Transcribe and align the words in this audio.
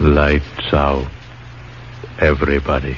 Lights 0.00 0.72
out. 0.72 1.06
Everybody. 2.18 2.96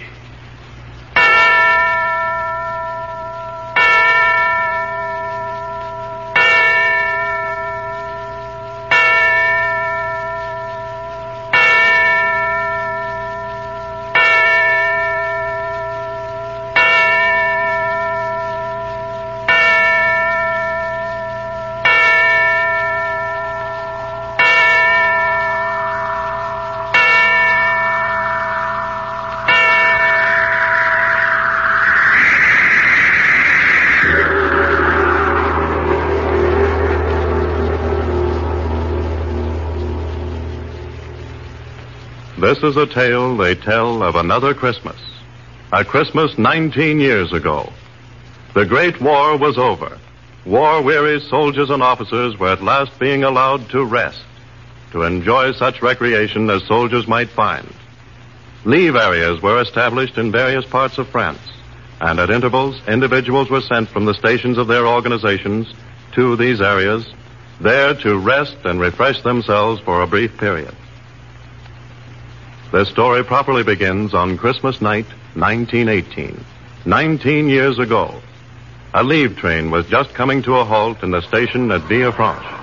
This 42.63 42.77
is 42.77 42.83
a 42.85 42.87
tale 42.87 43.37
they 43.37 43.57
tell 43.57 44.05
of 44.05 44.15
another 44.15 44.55
Christmas. 44.55 44.95
A 45.73 45.85
Christmas 45.85 46.39
19 46.39 47.01
years 47.01 47.33
ago. 47.33 47.73
The 48.55 48.65
Great 48.65 49.01
War 49.01 49.37
was 49.37 49.59
over. 49.59 49.99
War 50.47 50.81
weary 50.81 51.21
soldiers 51.23 51.71
and 51.71 51.83
officers 51.83 52.39
were 52.39 52.53
at 52.53 52.63
last 52.63 52.97
being 53.01 53.25
allowed 53.25 53.69
to 53.71 53.85
rest, 53.85 54.23
to 54.93 55.03
enjoy 55.03 55.51
such 55.55 55.83
recreation 55.83 56.49
as 56.51 56.63
soldiers 56.63 57.09
might 57.09 57.31
find. 57.31 57.69
Leave 58.65 58.95
areas 58.95 59.43
were 59.43 59.61
established 59.61 60.17
in 60.17 60.31
various 60.31 60.65
parts 60.65 60.99
of 60.99 61.09
France, 61.09 61.43
and 62.01 62.21
at 62.21 62.31
intervals, 62.31 62.81
individuals 62.87 63.51
were 63.51 63.61
sent 63.61 63.89
from 63.89 64.05
the 64.05 64.15
stations 64.15 64.57
of 64.57 64.69
their 64.69 64.87
organizations 64.87 65.75
to 66.13 66.37
these 66.37 66.61
areas, 66.61 67.13
there 67.61 67.93
to 67.97 68.17
rest 68.17 68.59
and 68.65 68.79
refresh 68.79 69.21
themselves 69.23 69.81
for 69.81 70.03
a 70.03 70.07
brief 70.07 70.39
period. 70.39 70.77
This 72.73 72.89
story 72.89 73.23
properly 73.23 73.63
begins 73.63 74.15
on 74.15 74.39
Christmas 74.39 74.81
night, 74.81 75.05
1918. 75.35 76.43
19 76.87 77.49
years 77.51 77.79
ago. 77.79 78.23
A 78.95 79.05
leave 79.05 79.37
train 79.37 79.71
was 79.71 79.87
just 79.89 80.15
coming 80.15 80.41
to 80.45 80.57
a 80.57 80.65
halt 80.65 81.03
in 81.03 81.11
the 81.11 81.21
station 81.21 81.71
at 81.71 81.83
Villefranche. 81.83 82.62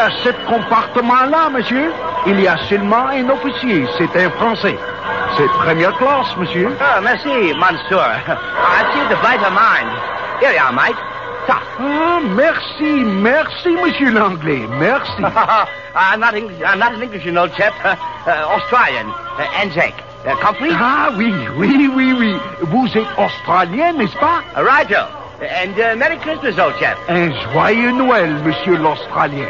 À 0.00 0.10
ce 0.24 0.30
compartiment-là, 0.48 1.50
monsieur. 1.50 1.92
Il 2.26 2.40
y 2.40 2.48
a 2.48 2.56
seulement 2.68 3.06
un 3.08 3.28
officier. 3.28 3.86
C'est 3.98 4.24
un 4.24 4.30
Français. 4.30 4.76
C'est 5.36 5.48
première 5.64 5.94
classe, 5.96 6.34
monsieur. 6.36 6.68
Oh, 6.80 7.00
merci, 7.02 7.28
Monsieur. 7.28 7.98
I 7.98 8.82
see 8.92 9.04
the 9.08 9.46
of 9.46 9.52
mine. 9.52 9.88
Here 10.40 10.52
you 10.52 10.58
are, 10.58 10.72
mate. 10.72 10.96
Ah, 11.48 12.20
merci, 12.22 13.04
merci, 13.04 13.70
monsieur 13.70 14.10
l'anglais. 14.10 14.66
Merci. 14.78 15.22
I'm 15.94 16.20
not 16.20 16.34
English. 16.34 16.60
I'm 16.64 16.78
not 16.78 16.94
an 16.94 17.02
English, 17.02 17.24
you 17.24 17.32
know, 17.32 17.48
chap. 17.48 17.74
Uh, 18.26 18.32
Australian. 18.54 19.08
Uh, 19.38 19.62
Anzac. 19.62 19.94
Uh, 20.26 20.36
compris? 20.44 20.68
Ah 20.74 21.08
oui, 21.16 21.32
oui, 21.56 21.88
oui, 21.88 22.12
oui. 22.12 22.36
Vous 22.60 22.86
êtes 22.88 23.08
australien, 23.16 23.94
n'est-ce 23.94 24.14
pas? 24.18 24.42
Righto. 24.54 25.06
And 25.40 25.72
uh, 25.80 25.96
Merry 25.96 26.18
Christmas, 26.18 26.58
old 26.58 26.74
chap. 26.78 26.98
Un 27.08 27.32
joyeux 27.50 27.92
Noël, 27.92 28.34
monsieur 28.44 28.76
l'Australien. 28.76 29.48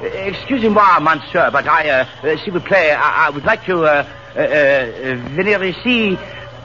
Uh, 0.00 0.06
excusez-moi, 0.06 1.00
monsieur, 1.00 1.50
but 1.50 1.66
I, 1.66 1.88
uh, 1.90 2.04
uh, 2.22 2.36
s'il 2.44 2.52
vous 2.52 2.60
plaît, 2.60 2.92
I, 2.92 3.26
I 3.26 3.30
would 3.30 3.44
like 3.44 3.64
to, 3.66 3.82
uh, 3.84 4.04
uh, 4.36 4.40
uh, 4.40 5.16
venir 5.34 5.62
ici. 5.64 6.16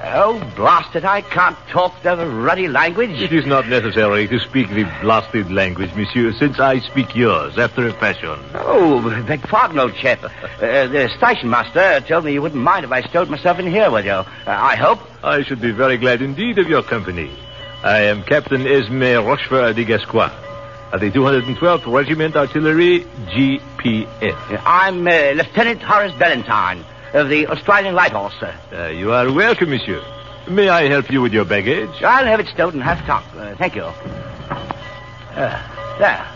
Oh, 0.06 0.38
blast 0.56 0.96
it, 0.96 1.06
I 1.06 1.22
can't 1.22 1.58
talk 1.70 1.94
the 2.04 2.16
ruddy 2.18 2.68
language. 2.68 3.22
It 3.22 3.32
is 3.32 3.46
not 3.46 3.68
necessary 3.70 4.28
to 4.28 4.38
speak 4.40 4.68
the 4.70 4.84
blasted 5.02 5.50
language, 5.50 5.96
monsieur, 5.96 6.34
since 6.34 6.60
I 6.60 6.80
speak 6.80 7.16
yours 7.16 7.58
after 7.58 7.88
a 7.88 7.94
fashion. 7.94 8.38
Oh, 8.54 9.02
beg 9.26 9.42
pardon, 9.44 9.80
old 9.80 9.96
chap. 9.96 10.24
Uh, 10.24 10.30
the 10.60 11.10
station 11.18 11.50
master 11.50 12.02
told 12.02 12.26
me 12.26 12.34
you 12.34 12.42
wouldn't 12.42 12.62
mind 12.62 12.84
if 12.86 12.92
I 12.92 13.02
stowed 13.02 13.30
myself 13.30 13.60
in 13.60 13.68
here 13.68 13.90
with 13.90 14.06
you. 14.06 14.12
Uh, 14.12 14.26
I 14.46 14.76
hope. 14.76 15.00
I 15.24 15.42
should 15.44 15.62
be 15.62 15.72
very 15.72 15.98
glad 15.98 16.22
indeed 16.22 16.60
of 16.60 16.68
your 16.68 16.84
company. 16.84 17.32
I 17.82 18.02
am 18.02 18.24
Captain 18.24 18.68
Esme 18.68 19.26
Rochefort 19.26 19.76
de 19.76 19.86
Gascoigne 19.86 20.53
of 20.94 21.02
the 21.02 21.10
212th 21.10 21.92
Regiment 21.92 22.36
Artillery 22.36 23.00
GPF. 23.30 24.62
I'm 24.64 25.08
uh, 25.08 25.32
Lieutenant 25.32 25.82
Horace 25.82 26.14
Ballantyne 26.14 26.86
of 27.14 27.30
the 27.30 27.48
Australian 27.48 27.96
Light 27.96 28.12
Horse, 28.12 28.36
sir. 28.40 28.54
Uh, 28.72 28.88
you 28.90 29.12
are 29.12 29.32
welcome, 29.32 29.72
monsieur. 29.72 30.04
May 30.48 30.70
I 30.70 30.88
help 30.88 31.12
you 31.12 31.22
with 31.22 31.34
your 31.34 31.46
baggage? 31.46 32.04
I'll 32.04 32.26
have 32.26 32.40
it 32.40 32.48
stowed 32.48 32.76
in 32.76 32.82
half 32.82 33.04
top. 33.08 33.24
Uh, 33.36 33.56
thank 33.56 33.76
you. 33.76 33.86
Uh, 33.86 35.68
there. 35.98 36.28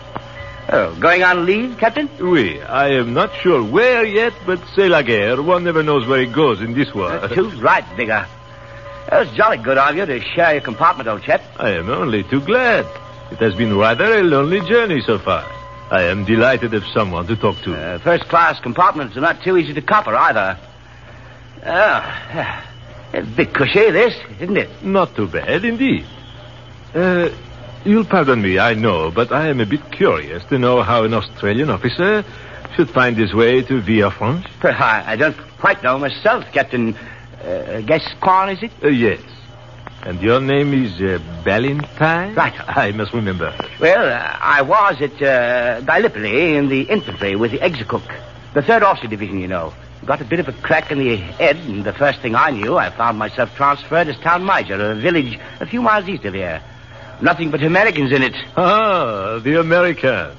Oh, 0.70 0.94
going 1.00 1.22
on 1.22 1.46
leave, 1.46 1.78
Captain? 1.78 2.10
Oui, 2.18 2.60
I 2.60 2.88
am 2.88 3.14
not 3.14 3.32
sure 3.36 3.62
where 3.62 4.04
yet, 4.04 4.32
but 4.44 4.60
c'est 4.74 4.88
la 4.88 5.02
guerre. 5.02 5.40
One 5.40 5.62
never 5.62 5.84
knows 5.84 6.06
where 6.08 6.20
it 6.20 6.32
goes 6.32 6.60
in 6.60 6.74
this 6.74 6.92
war. 6.92 7.12
Uh, 7.12 7.28
too 7.28 7.48
right, 7.60 7.84
Bigger. 7.96 8.26
That 9.08 9.20
was 9.20 9.30
jolly 9.36 9.58
good 9.58 9.78
of 9.78 9.96
you 9.96 10.04
to 10.04 10.20
share 10.20 10.54
your 10.54 10.62
compartment, 10.62 11.08
old 11.08 11.22
chap. 11.22 11.42
I 11.58 11.70
am 11.70 11.88
only 11.88 12.24
too 12.24 12.40
glad. 12.40 12.86
It 13.30 13.38
has 13.38 13.54
been 13.54 13.76
rather 13.76 14.18
a 14.18 14.22
lonely 14.22 14.60
journey 14.68 15.00
so 15.02 15.18
far. 15.18 15.44
I 15.90 16.04
am 16.04 16.24
delighted 16.24 16.72
have 16.72 16.86
someone 16.86 17.26
to 17.26 17.36
talk 17.36 17.60
to. 17.62 17.74
Uh, 17.74 17.98
first 17.98 18.28
class 18.28 18.60
compartments 18.60 19.16
are 19.16 19.20
not 19.20 19.42
too 19.42 19.56
easy 19.56 19.72
to 19.74 19.82
copper 19.82 20.14
either. 20.14 20.58
Oh, 21.64 22.62
a 23.14 23.22
bit 23.22 23.54
cushy, 23.54 23.90
this, 23.90 24.14
isn't 24.40 24.56
it? 24.56 24.82
Not 24.82 25.14
too 25.16 25.26
bad, 25.26 25.64
indeed. 25.64 26.06
Uh, 26.94 27.30
you'll 27.84 28.04
pardon 28.04 28.42
me, 28.42 28.58
I 28.58 28.74
know, 28.74 29.10
but 29.10 29.32
I 29.32 29.48
am 29.48 29.60
a 29.60 29.66
bit 29.66 29.90
curious 29.90 30.44
to 30.46 30.58
know 30.58 30.82
how 30.82 31.04
an 31.04 31.14
Australian 31.14 31.70
officer 31.70 32.24
should 32.76 32.90
find 32.90 33.16
his 33.16 33.34
way 33.34 33.62
to 33.62 33.80
Villefranche. 33.80 34.46
I, 34.64 35.12
I 35.12 35.16
don't 35.16 35.36
quite 35.58 35.82
know 35.82 35.98
myself, 35.98 36.44
Captain. 36.52 36.96
Uh, 37.42 37.80
Gascoigne, 37.82 38.52
is 38.52 38.62
it? 38.62 38.72
Uh, 38.82 38.88
yes. 38.88 39.20
And 40.04 40.20
your 40.22 40.40
name 40.40 40.72
is 40.72 41.00
uh, 41.00 41.18
Ballantyne? 41.44 42.34
Right. 42.34 42.54
I 42.76 42.92
must 42.92 43.12
remember. 43.12 43.54
Well, 43.80 44.06
uh, 44.06 44.38
I 44.40 44.62
was 44.62 45.00
at 45.02 45.20
uh, 45.22 45.80
Gallipoli 45.80 46.56
in 46.56 46.68
the 46.68 46.82
infantry 46.82 47.34
with 47.36 47.50
the 47.50 47.58
Execook, 47.58 48.06
the 48.54 48.60
3rd 48.60 48.82
Officer 48.82 49.08
Division, 49.08 49.40
you 49.40 49.48
know. 49.48 49.74
Got 50.04 50.20
a 50.20 50.24
bit 50.24 50.40
of 50.40 50.48
a 50.48 50.52
crack 50.52 50.90
in 50.90 50.98
the 50.98 51.16
head, 51.16 51.56
and 51.56 51.84
the 51.84 51.92
first 51.92 52.20
thing 52.20 52.34
I 52.34 52.50
knew, 52.50 52.78
I 52.78 52.90
found 52.90 53.18
myself 53.18 53.54
transferred 53.56 54.08
as 54.08 54.16
town 54.18 54.44
major 54.46 54.74
of 54.74 54.80
a 54.80 55.00
village 55.00 55.38
a 55.60 55.66
few 55.66 55.82
miles 55.82 56.08
east 56.08 56.24
of 56.24 56.34
here. 56.34 56.62
Nothing 57.20 57.50
but 57.50 57.62
Americans 57.62 58.12
in 58.12 58.22
it. 58.22 58.34
Ah, 58.56 59.40
the 59.42 59.58
Americans. 59.58 60.36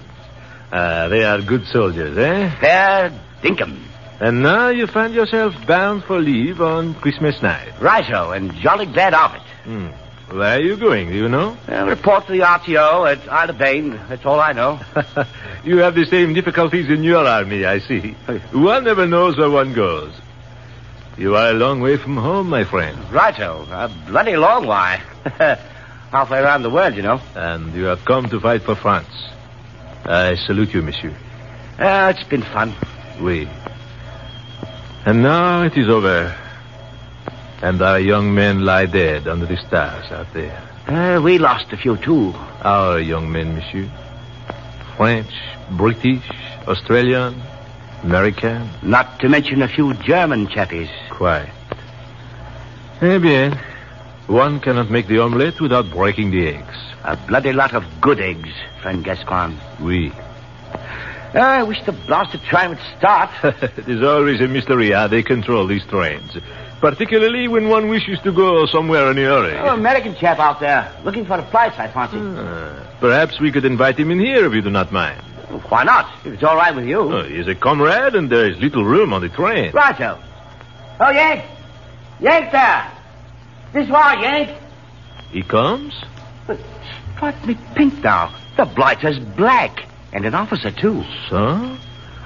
Ah, 0.71 1.07
they 1.09 1.23
are 1.23 1.41
good 1.41 1.65
soldiers, 1.65 2.17
eh? 2.17 2.49
Fair 2.59 3.11
dinkum. 3.43 3.77
And 4.21 4.41
now 4.41 4.69
you 4.69 4.87
find 4.87 5.13
yourself 5.13 5.53
bound 5.67 6.03
for 6.03 6.19
leave 6.19 6.61
on 6.61 6.93
Christmas 6.95 7.41
night. 7.41 7.71
Righto, 7.79 8.31
and 8.31 8.53
jolly 8.55 8.85
glad 8.85 9.13
of 9.13 9.35
it. 9.35 9.41
Hmm. 9.69 9.89
Where 10.35 10.57
are 10.57 10.59
you 10.59 10.77
going, 10.77 11.09
do 11.09 11.15
you 11.15 11.29
know? 11.29 11.55
Well, 11.67 11.85
report 11.85 12.25
to 12.25 12.31
the 12.31 12.39
RTO 12.39 13.11
at 13.11 13.19
Aix-les-Bains. 13.19 13.99
That's 14.09 14.25
all 14.25 14.39
I 14.39 14.51
know. 14.51 14.79
you 15.63 15.77
have 15.77 15.93
the 15.93 16.05
same 16.05 16.33
difficulties 16.33 16.89
in 16.89 17.03
your 17.03 17.23
army, 17.23 17.65
I 17.65 17.77
see. 17.77 18.15
One 18.51 18.83
never 18.83 19.05
knows 19.05 19.37
where 19.37 19.51
one 19.51 19.73
goes. 19.73 20.11
You 21.19 21.35
are 21.35 21.51
a 21.51 21.53
long 21.53 21.81
way 21.81 21.97
from 21.97 22.17
home, 22.17 22.49
my 22.49 22.63
friend. 22.63 22.97
Righto, 23.11 23.67
a 23.69 23.89
bloody 24.07 24.37
long 24.37 24.65
way. 24.65 25.01
Halfway 26.11 26.39
around 26.39 26.63
the 26.63 26.71
world, 26.71 26.95
you 26.95 27.03
know. 27.03 27.21
And 27.35 27.71
you 27.75 27.83
have 27.83 28.03
come 28.05 28.27
to 28.29 28.39
fight 28.39 28.63
for 28.63 28.73
France. 28.73 29.29
I 30.03 30.33
salute 30.47 30.73
you, 30.73 30.81
monsieur. 30.81 31.13
Uh, 31.77 32.11
it's 32.15 32.27
been 32.27 32.41
fun. 32.41 32.73
Oui. 33.21 33.47
And 35.05 35.21
now 35.21 35.61
it 35.61 35.77
is 35.77 35.89
over. 35.89 36.35
And 37.61 37.81
our 37.81 37.99
young 37.99 38.33
men 38.33 38.65
lie 38.65 38.85
dead 38.85 39.27
under 39.27 39.45
the 39.45 39.57
stars 39.57 40.11
out 40.11 40.31
there. 40.33 40.61
Uh, 40.87 41.21
we 41.21 41.37
lost 41.37 41.71
a 41.71 41.77
few, 41.77 41.97
too. 41.97 42.33
Our 42.61 42.99
young 42.99 43.31
men, 43.31 43.55
monsieur. 43.55 43.89
French, 44.95 45.31
British, 45.71 46.29
Australian, 46.67 47.41
American. 48.03 48.69
Not 48.81 49.19
to 49.19 49.29
mention 49.29 49.61
a 49.61 49.67
few 49.67 49.93
German 49.95 50.47
chappies. 50.47 50.89
Quite. 51.09 51.51
Eh 53.01 53.17
bien, 53.17 53.57
One 54.29 54.59
cannot 54.59 54.91
make 54.91 55.07
the 55.07 55.17
omelette 55.17 55.59
without 55.59 55.89
breaking 55.89 56.29
the 56.29 56.49
eggs. 56.49 56.75
A 57.03 57.17
bloody 57.17 57.51
lot 57.51 57.73
of 57.73 57.83
good 57.99 58.19
eggs, 58.19 58.49
friend 58.79 59.03
Gascoigne. 59.03 59.57
Oui. 59.79 60.11
I 61.33 61.63
wish 61.63 61.83
the 61.83 61.93
blasted 61.93 62.43
train 62.43 62.69
would 62.69 62.79
start. 62.95 63.31
it 63.43 63.89
is 63.89 64.03
always 64.03 64.39
a 64.39 64.47
mystery 64.47 64.91
how 64.91 65.07
they 65.07 65.23
control 65.23 65.65
these 65.65 65.83
trains. 65.85 66.37
Particularly 66.81 67.47
when 67.47 67.67
one 67.67 67.89
wishes 67.89 68.19
to 68.21 68.31
go 68.31 68.65
somewhere 68.65 69.11
in 69.11 69.17
a 69.17 69.21
hurry. 69.21 69.57
Oh, 69.57 69.73
American 69.73 70.15
chap 70.15 70.39
out 70.39 70.59
there, 70.59 70.91
looking 71.03 71.25
for 71.25 71.33
a 71.33 71.43
place, 71.43 71.73
I 71.77 71.89
fancy. 71.89 72.17
Uh, 72.17 72.85
perhaps 73.01 73.39
we 73.39 73.51
could 73.51 73.65
invite 73.65 73.99
him 73.99 74.11
in 74.11 74.19
here 74.19 74.45
if 74.45 74.53
you 74.53 74.61
do 74.61 74.69
not 74.69 74.91
mind. 74.91 75.21
Why 75.67 75.83
not? 75.83 76.09
If 76.25 76.33
it's 76.33 76.43
all 76.43 76.55
right 76.55 76.73
with 76.73 76.85
you. 76.87 76.99
Oh, 76.99 77.23
he 77.23 77.35
is 77.35 77.47
a 77.47 77.55
comrade 77.55 78.15
and 78.15 78.29
there 78.29 78.49
is 78.49 78.57
little 78.59 78.85
room 78.85 79.13
on 79.13 79.21
the 79.21 79.29
train. 79.29 79.71
Righto. 79.73 80.17
Oh, 80.99 81.09
Yank. 81.09 81.43
Yank 82.19 82.51
there. 82.51 82.91
This 83.73 83.89
way, 83.89 84.13
Yank. 84.21 84.57
He 85.31 85.41
comes? 85.43 85.93
But 86.47 86.59
strike 87.15 87.45
me 87.45 87.57
pink 87.75 88.01
now. 88.03 88.33
The 88.57 88.65
blighter's 88.65 89.19
black. 89.19 89.85
And 90.13 90.25
an 90.25 90.33
officer, 90.33 90.71
too. 90.71 91.03
So? 91.29 91.77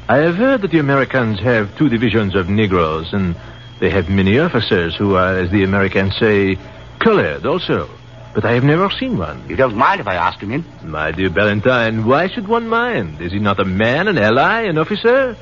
I 0.07 0.17
have 0.17 0.35
heard 0.35 0.61
that 0.61 0.71
the 0.71 0.79
Americans 0.79 1.39
have 1.39 1.75
two 1.77 1.89
divisions 1.89 2.35
of 2.35 2.49
Negroes, 2.49 3.13
and 3.13 3.35
they 3.83 3.89
have 3.89 4.07
many 4.07 4.39
officers 4.39 4.95
who 4.95 5.15
are, 5.15 5.37
as 5.37 5.51
the 5.51 5.65
Americans 5.65 6.15
say, 6.17 6.57
colored 6.99 7.45
also. 7.45 7.89
But 8.33 8.45
I 8.45 8.53
have 8.53 8.63
never 8.63 8.89
seen 8.89 9.17
one. 9.17 9.43
You 9.49 9.57
don't 9.57 9.75
mind 9.75 9.99
if 9.99 10.07
I 10.07 10.15
ask 10.15 10.39
him 10.39 10.53
in? 10.53 10.63
My 10.85 11.11
dear 11.11 11.29
Ballantyne, 11.29 12.05
why 12.05 12.29
should 12.29 12.47
one 12.47 12.69
mind? 12.69 13.19
Is 13.19 13.33
he 13.33 13.39
not 13.39 13.59
a 13.59 13.65
man, 13.65 14.07
an 14.07 14.17
ally, 14.17 14.61
an 14.61 14.77
officer? 14.77 15.35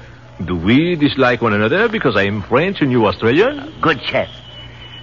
Do 0.43 0.55
we 0.55 0.95
dislike 0.95 1.43
one 1.43 1.53
another 1.53 1.87
because 1.87 2.15
I 2.15 2.23
am 2.23 2.41
French 2.41 2.81
and 2.81 2.91
you 2.91 3.05
Australian? 3.05 3.75
Good 3.79 4.01
chap. 4.01 4.27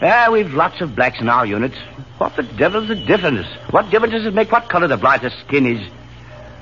Ah, 0.02 0.30
we've 0.32 0.52
lots 0.52 0.80
of 0.80 0.96
blacks 0.96 1.20
in 1.20 1.28
our 1.28 1.46
unit. 1.46 1.74
What 2.18 2.34
the 2.34 2.42
devil's 2.42 2.88
the 2.88 2.96
difference? 2.96 3.46
What 3.70 3.88
difference 3.88 4.14
does 4.14 4.26
it 4.26 4.34
make 4.34 4.50
what 4.50 4.68
color 4.68 4.88
the 4.88 4.96
blighter's 4.96 5.34
skin 5.46 5.64
is? 5.64 5.88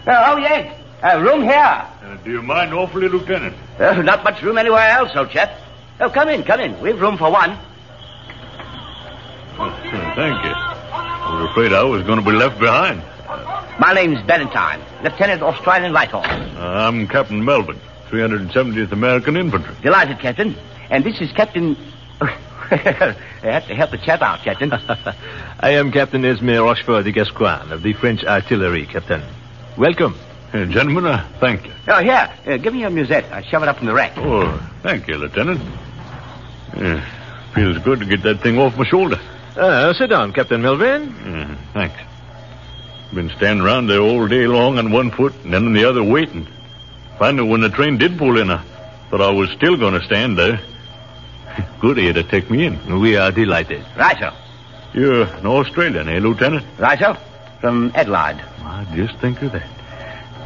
Uh, 0.06 0.24
oh, 0.26 0.36
Yank. 0.36 0.74
Uh, 1.02 1.20
room 1.20 1.42
here. 1.42 1.54
Uh, 1.54 2.16
do 2.22 2.32
you 2.32 2.42
mind 2.42 2.74
awfully, 2.74 3.08
Lieutenant? 3.08 3.56
Uh, 3.78 4.02
not 4.02 4.22
much 4.24 4.42
room 4.42 4.58
anywhere 4.58 4.90
else, 4.90 5.16
old 5.16 5.30
chap. 5.30 5.62
Oh, 5.98 6.10
come 6.10 6.28
in, 6.28 6.42
come 6.42 6.60
in. 6.60 6.78
We've 6.80 7.00
room 7.00 7.16
for 7.16 7.30
one. 7.30 7.58
Oh, 9.58 9.70
thank 10.14 10.44
you. 10.44 10.52
I 10.52 11.40
was 11.40 11.50
afraid 11.50 11.72
I 11.72 11.82
was 11.84 12.02
going 12.02 12.18
to 12.18 12.24
be 12.24 12.36
left 12.36 12.58
behind. 12.58 13.02
My 13.80 13.92
name's 13.94 14.20
Ballantyne, 14.26 14.82
Lieutenant 15.02 15.42
Australian 15.42 15.92
Light 15.92 16.10
Horse. 16.10 16.26
Uh, 16.26 16.86
I'm 16.86 17.08
Captain 17.08 17.42
Melvin, 17.42 17.80
370th 18.08 18.92
American 18.92 19.36
Infantry. 19.36 19.74
Delighted, 19.82 20.18
Captain. 20.18 20.54
And 20.90 21.02
this 21.02 21.20
is 21.20 21.32
Captain... 21.32 21.76
I 22.20 23.14
have 23.42 23.66
to 23.68 23.74
help 23.74 23.90
the 23.90 23.98
chap 23.98 24.20
out, 24.22 24.40
Captain. 24.40 24.72
I 25.60 25.70
am 25.70 25.92
Captain 25.92 26.24
Esme 26.24 26.58
Rochefort 26.58 27.04
de 27.04 27.12
Gascoigne 27.12 27.72
of 27.72 27.82
the 27.82 27.94
French 27.94 28.24
Artillery, 28.24 28.86
Captain. 28.86 29.22
Welcome. 29.78 30.14
Uh, 30.52 30.64
gentlemen, 30.66 31.06
uh, 31.06 31.26
thank 31.40 31.66
you. 31.66 31.72
Oh, 31.88 32.02
here. 32.02 32.32
Uh, 32.46 32.56
give 32.58 32.72
me 32.72 32.80
your 32.80 32.90
musette. 32.90 33.24
I'll 33.32 33.42
shove 33.42 33.62
it 33.62 33.68
up 33.68 33.80
in 33.80 33.86
the 33.86 33.94
rack. 33.94 34.12
Oh, 34.16 34.58
thank 34.82 35.08
you, 35.08 35.16
Lieutenant. 35.16 35.60
Uh, 36.74 37.00
feels 37.54 37.78
good 37.78 38.00
to 38.00 38.06
get 38.06 38.22
that 38.22 38.40
thing 38.40 38.58
off 38.58 38.76
my 38.76 38.84
shoulder. 38.84 39.18
Uh, 39.56 39.92
sit 39.94 40.08
down, 40.10 40.32
Captain 40.32 40.60
Melvin. 40.60 41.08
Uh, 41.14 41.56
thanks. 41.72 41.98
Been 43.14 43.30
standing 43.30 43.64
around 43.64 43.86
there 43.86 44.00
all 44.00 44.26
day 44.26 44.46
long 44.46 44.78
on 44.78 44.90
one 44.90 45.10
foot 45.10 45.32
and 45.44 45.54
then 45.54 45.64
on 45.66 45.72
the 45.72 45.84
other 45.84 46.02
waiting. 46.04 46.46
Finally, 47.18 47.48
when 47.48 47.60
the 47.60 47.70
train 47.70 47.96
did 47.96 48.18
pull 48.18 48.38
in, 48.38 48.50
I 48.50 48.62
thought 49.10 49.22
I 49.22 49.30
was 49.30 49.50
still 49.50 49.76
going 49.76 49.94
to 49.94 50.04
stand 50.04 50.36
there. 50.36 50.60
Good 51.80 51.98
of 51.98 52.04
you 52.04 52.12
to 52.12 52.22
take 52.24 52.50
me 52.50 52.66
in. 52.66 53.00
We 53.00 53.16
are 53.16 53.30
delighted. 53.30 53.84
Righto. 53.96 54.34
You're 54.92 55.22
an 55.22 55.46
Australian, 55.46 56.08
eh, 56.08 56.18
Lieutenant? 56.18 56.66
Righto. 56.78 57.16
From 57.60 57.92
Adelaide. 57.94 58.42
I 58.62 58.84
just 58.94 59.16
think 59.18 59.40
of 59.42 59.52
that. 59.52 59.66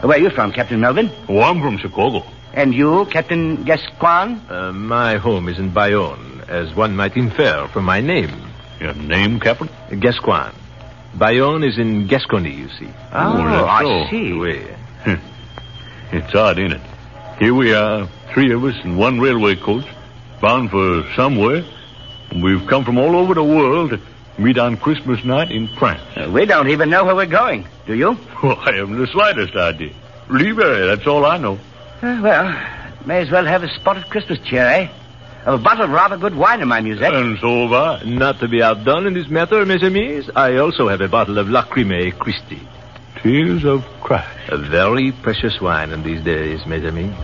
Where 0.05 0.17
are 0.19 0.20
you 0.20 0.31
from, 0.31 0.52
Captain 0.52 0.81
Melvin? 0.81 1.11
Oh, 1.28 1.40
I'm 1.40 1.61
from 1.61 1.78
Chicago. 1.78 2.25
And 2.52 2.75
you, 2.75 3.05
Captain 3.06 3.64
Gascoigne? 3.64 4.38
Uh, 4.49 4.73
my 4.73 5.17
home 5.17 5.49
is 5.49 5.58
in 5.58 5.70
Bayonne, 5.70 6.43
as 6.49 6.75
one 6.75 6.97
might 6.97 7.17
infer 7.17 7.69
from 7.69 7.85
my 7.85 8.00
name. 8.00 8.31
Your 8.81 8.94
name, 8.94 9.38
Captain? 9.38 9.69
Gascoigne. 10.00 10.52
Bayonne 11.17 11.62
is 11.64 11.79
in 11.79 12.06
Gascony, 12.06 12.52
you 12.55 12.69
see. 12.70 12.88
Oh, 13.12 13.37
that's 13.37 13.69
I 13.69 13.82
so. 13.82 14.11
see. 14.11 14.32
Oui. 14.32 14.67
It's 16.12 16.35
odd, 16.35 16.58
ain't 16.58 16.73
it? 16.73 16.81
Here 17.38 17.55
we 17.55 17.73
are, 17.73 18.08
three 18.35 18.53
of 18.53 18.64
us 18.64 18.75
in 18.85 18.96
one 18.96 19.20
railway 19.20 19.55
coach, 19.55 19.85
bound 20.41 20.70
for 20.70 21.05
somewhere. 21.14 21.64
And 22.31 22.43
we've 22.43 22.67
come 22.67 22.85
from 22.85 22.99
all 22.99 23.17
over 23.17 23.32
the 23.35 23.44
world 23.44 23.91
to 23.91 24.00
meet 24.38 24.58
on 24.58 24.76
Christmas 24.76 25.25
night 25.25 25.50
in 25.53 25.69
France. 25.69 26.03
Uh, 26.17 26.29
we 26.31 26.46
don't 26.46 26.69
even 26.69 26.91
know 26.91 27.05
where 27.05 27.14
we're 27.14 27.26
going. 27.26 27.67
Do 27.87 27.94
you? 27.94 28.19
Well, 28.43 28.58
I 28.64 28.73
haven't 28.75 28.99
the 28.99 29.06
slightest 29.06 29.55
idea. 29.55 29.93
Libre, 30.29 30.87
that's 30.87 31.06
all 31.06 31.25
I 31.25 31.37
know. 31.38 31.58
Uh, 32.02 32.19
well, 32.23 33.06
may 33.06 33.20
as 33.20 33.31
well 33.31 33.44
have 33.44 33.62
a 33.62 33.69
spot 33.75 33.99
of 33.99 34.05
Christmas 34.08 34.38
cheer, 34.41 34.64
eh? 34.64 34.88
A 35.44 35.58
bottle 35.58 35.85
of 35.85 35.91
rather 35.91 36.17
good 36.17 36.35
wine 36.35 36.61
in 36.61 36.69
my 36.69 36.81
musette. 36.81 37.14
And 37.14 37.38
so 37.41 37.69
have 37.69 37.73
I. 37.73 38.02
Not 38.05 38.41
to 38.41 38.49
be 38.49 38.62
outdone 38.62 39.06
in 39.06 39.14
this 39.14 39.29
matter, 39.29 39.64
mes 39.67 39.82
amis, 39.82 40.31
I 40.35 40.56
also 40.56 40.88
have 40.88 41.00
a 41.00 41.08
bottle 41.08 41.38
of 41.38 41.49
Lacryma 41.49 42.19
Christi. 42.19 42.61
Tears 43.23 43.64
of 43.64 43.85
Christ. 44.02 44.49
A 44.49 44.56
very 44.56 45.12
precious 45.12 45.61
wine 45.61 45.91
in 45.93 46.02
these 46.02 46.23
days, 46.23 46.64
mes 46.67 46.85
amis. 46.85 47.14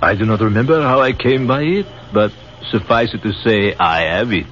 I 0.00 0.14
do 0.14 0.24
not 0.24 0.40
remember 0.40 0.82
how 0.82 1.00
I 1.00 1.12
came 1.12 1.46
by 1.46 1.62
it, 1.62 1.86
but 2.12 2.32
suffice 2.70 3.14
it 3.14 3.22
to 3.22 3.32
say, 3.32 3.74
I 3.74 4.02
have 4.02 4.32
it. 4.32 4.46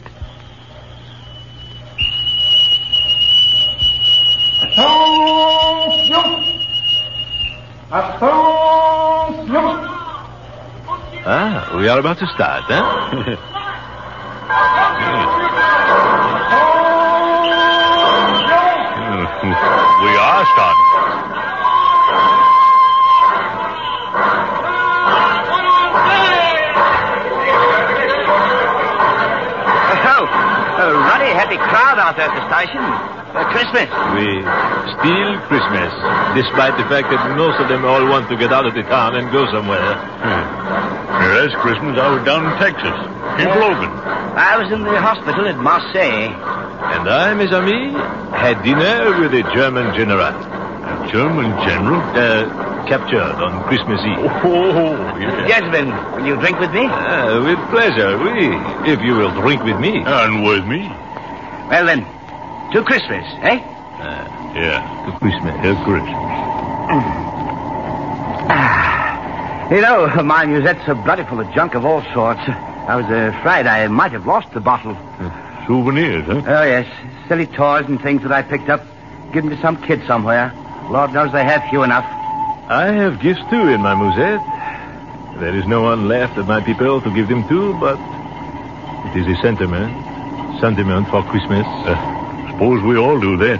Ah, 11.25 11.75
we 11.77 11.89
are 11.89 11.99
about 11.99 12.19
to 12.19 12.27
start, 12.27 12.63
huh? 12.67 12.83
we 20.03 20.11
are 20.17 20.47
starting. 20.47 20.89
Oh, 30.05 30.27
a 30.79 30.95
ruddy 30.95 31.33
happy 31.35 31.57
crowd 31.57 31.99
out 31.99 32.17
there 32.17 32.29
at 32.29 32.35
the 32.35 32.47
station. 32.47 33.12
Uh, 33.33 33.49
Christmas. 33.49 33.89
We 34.13 34.45
steal 35.01 35.31
Christmas, 35.49 35.89
despite 36.37 36.77
the 36.77 36.85
fact 36.93 37.09
that 37.09 37.33
most 37.33 37.57
of 37.61 37.69
them 37.73 37.85
all 37.85 38.05
want 38.05 38.29
to 38.29 38.37
get 38.37 38.53
out 38.53 38.67
of 38.67 38.75
the 38.75 38.83
town 38.85 39.17
and 39.17 39.33
go 39.33 39.49
somewhere. 39.49 39.81
Yeah, 39.81 41.41
that's 41.41 41.57
Christmas. 41.65 41.97
I 41.97 42.13
was 42.13 42.21
down 42.29 42.45
in 42.45 42.53
Texas, 42.61 42.93
in 43.41 43.49
Logan. 43.49 43.89
I 44.37 44.61
was 44.61 44.69
in 44.69 44.85
the 44.85 45.01
hospital 45.01 45.49
at 45.49 45.57
Marseille. 45.57 46.29
And 46.93 47.09
I, 47.09 47.33
mes 47.33 47.53
amis, 47.53 47.97
had 48.37 48.61
dinner 48.63 49.17
with 49.17 49.33
a 49.33 49.43
German 49.55 49.97
general. 49.97 50.29
A 50.29 51.09
German 51.09 51.57
general? 51.65 52.01
Uh, 52.13 52.45
captured 52.85 53.41
on 53.41 53.65
Christmas 53.65 54.01
Eve. 54.05 54.29
Oh, 54.45 54.93
yeah. 55.17 55.49
Gentlemen, 55.49 55.89
will 56.17 56.27
you 56.27 56.37
drink 56.37 56.59
with 56.61 56.73
me? 56.73 56.85
Ah, 56.85 57.41
with 57.41 57.59
pleasure, 57.71 58.19
oui, 58.19 58.53
if 58.93 59.01
you 59.01 59.15
will 59.15 59.33
drink 59.41 59.63
with 59.63 59.79
me. 59.81 60.03
And 60.05 60.45
with 60.45 60.67
me. 60.67 60.85
Well 61.71 61.87
then, 61.87 62.05
to 62.73 62.83
Christmas, 62.85 63.25
eh? 63.43 63.59
Ah, 63.63 64.55
Yeah. 64.55 64.81
to 65.07 65.19
Christmas. 65.19 65.55
Yeah, 65.65 65.85
Christmas. 65.85 67.23
You 69.73 69.81
know, 69.81 70.07
my 70.23 70.45
musette's 70.45 70.85
so 70.85 70.95
bloody 70.95 71.25
full 71.25 71.41
of 71.41 71.51
junk 71.55 71.75
of 71.75 71.85
all 71.87 72.03
sorts. 72.13 72.41
I 72.47 72.97
was 72.97 73.07
afraid 73.07 73.67
I 73.67 73.87
might 73.89 74.13
have 74.13 74.27
lost 74.27 74.53
the 74.53 74.61
bottle. 74.61 74.95
Souvenirs, 75.67 76.27
huh? 76.27 76.43
Oh, 76.47 76.63
yes. 76.65 76.87
Silly 77.29 77.47
toys 77.47 77.87
and 77.87 78.01
things 78.03 78.23
that 78.23 78.33
I 78.33 78.43
picked 78.43 78.69
up. 78.69 78.83
Given 79.33 79.49
to 79.51 79.61
some 79.63 79.81
kid 79.81 80.03
somewhere. 80.07 80.53
Lord 80.91 81.15
knows 81.15 81.33
they 81.33 81.45
have 81.45 81.63
few 81.71 81.85
enough. 81.85 82.05
I 82.69 82.87
have 82.93 83.21
gifts 83.23 83.41
too 83.49 83.69
in 83.69 83.81
my 83.81 83.95
musette. 83.95 84.45
There 85.41 85.57
is 85.57 85.65
no 85.67 85.81
one 85.83 86.07
left 86.09 86.37
of 86.37 86.47
my 86.47 86.61
people 86.61 87.01
to 87.01 87.11
give 87.15 87.29
them 87.29 87.49
to, 87.49 87.73
but 87.81 87.97
it 89.17 89.17
is 89.25 89.39
a 89.39 89.41
sentiment. 89.41 89.89
Sentiment 90.61 91.09
for 91.09 91.23
Christmas. 91.31 91.65
Uh, 91.89 91.97
suppose 92.63 92.83
we 92.85 92.97
all 92.97 93.19
do 93.19 93.37
that. 93.39 93.59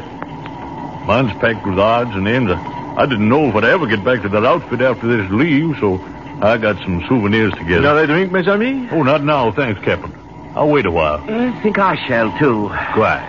Mine's 1.07 1.33
packed 1.41 1.67
with 1.67 1.77
odds 1.77 2.15
and 2.15 2.29
ends. 2.29 2.53
I 2.53 3.05
didn't 3.05 3.29
know 3.29 3.49
if 3.49 3.57
I'd 3.57 3.65
ever 3.65 3.89
get 3.89 4.05
back 4.05 4.23
to 4.23 4.29
that 4.29 4.45
outfit 4.45 4.81
after 4.81 5.09
this 5.09 5.29
leave, 5.33 5.77
so 5.81 5.99
I 6.41 6.57
got 6.57 6.77
some 6.85 7.05
souvenirs 7.09 7.53
together. 7.55 7.81
Another 7.81 8.07
drink, 8.07 8.31
mes 8.31 8.47
amis? 8.47 8.91
Oh, 8.93 9.03
not 9.03 9.25
now, 9.25 9.51
thanks, 9.51 9.81
Captain. 9.81 10.15
I'll 10.55 10.69
wait 10.69 10.87
a 10.87 10.91
while. 10.93 11.19
I 11.29 11.61
think 11.63 11.79
I 11.79 11.97
shall, 12.07 12.31
too. 12.39 12.69
Quiet. 12.95 13.29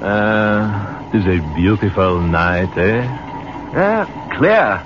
Uh, 0.00 1.10
it 1.12 1.18
is 1.18 1.26
a 1.26 1.54
beautiful 1.56 2.20
night, 2.20 2.76
eh? 2.78 3.02
Yeah, 3.72 4.30
clear. 4.36 4.80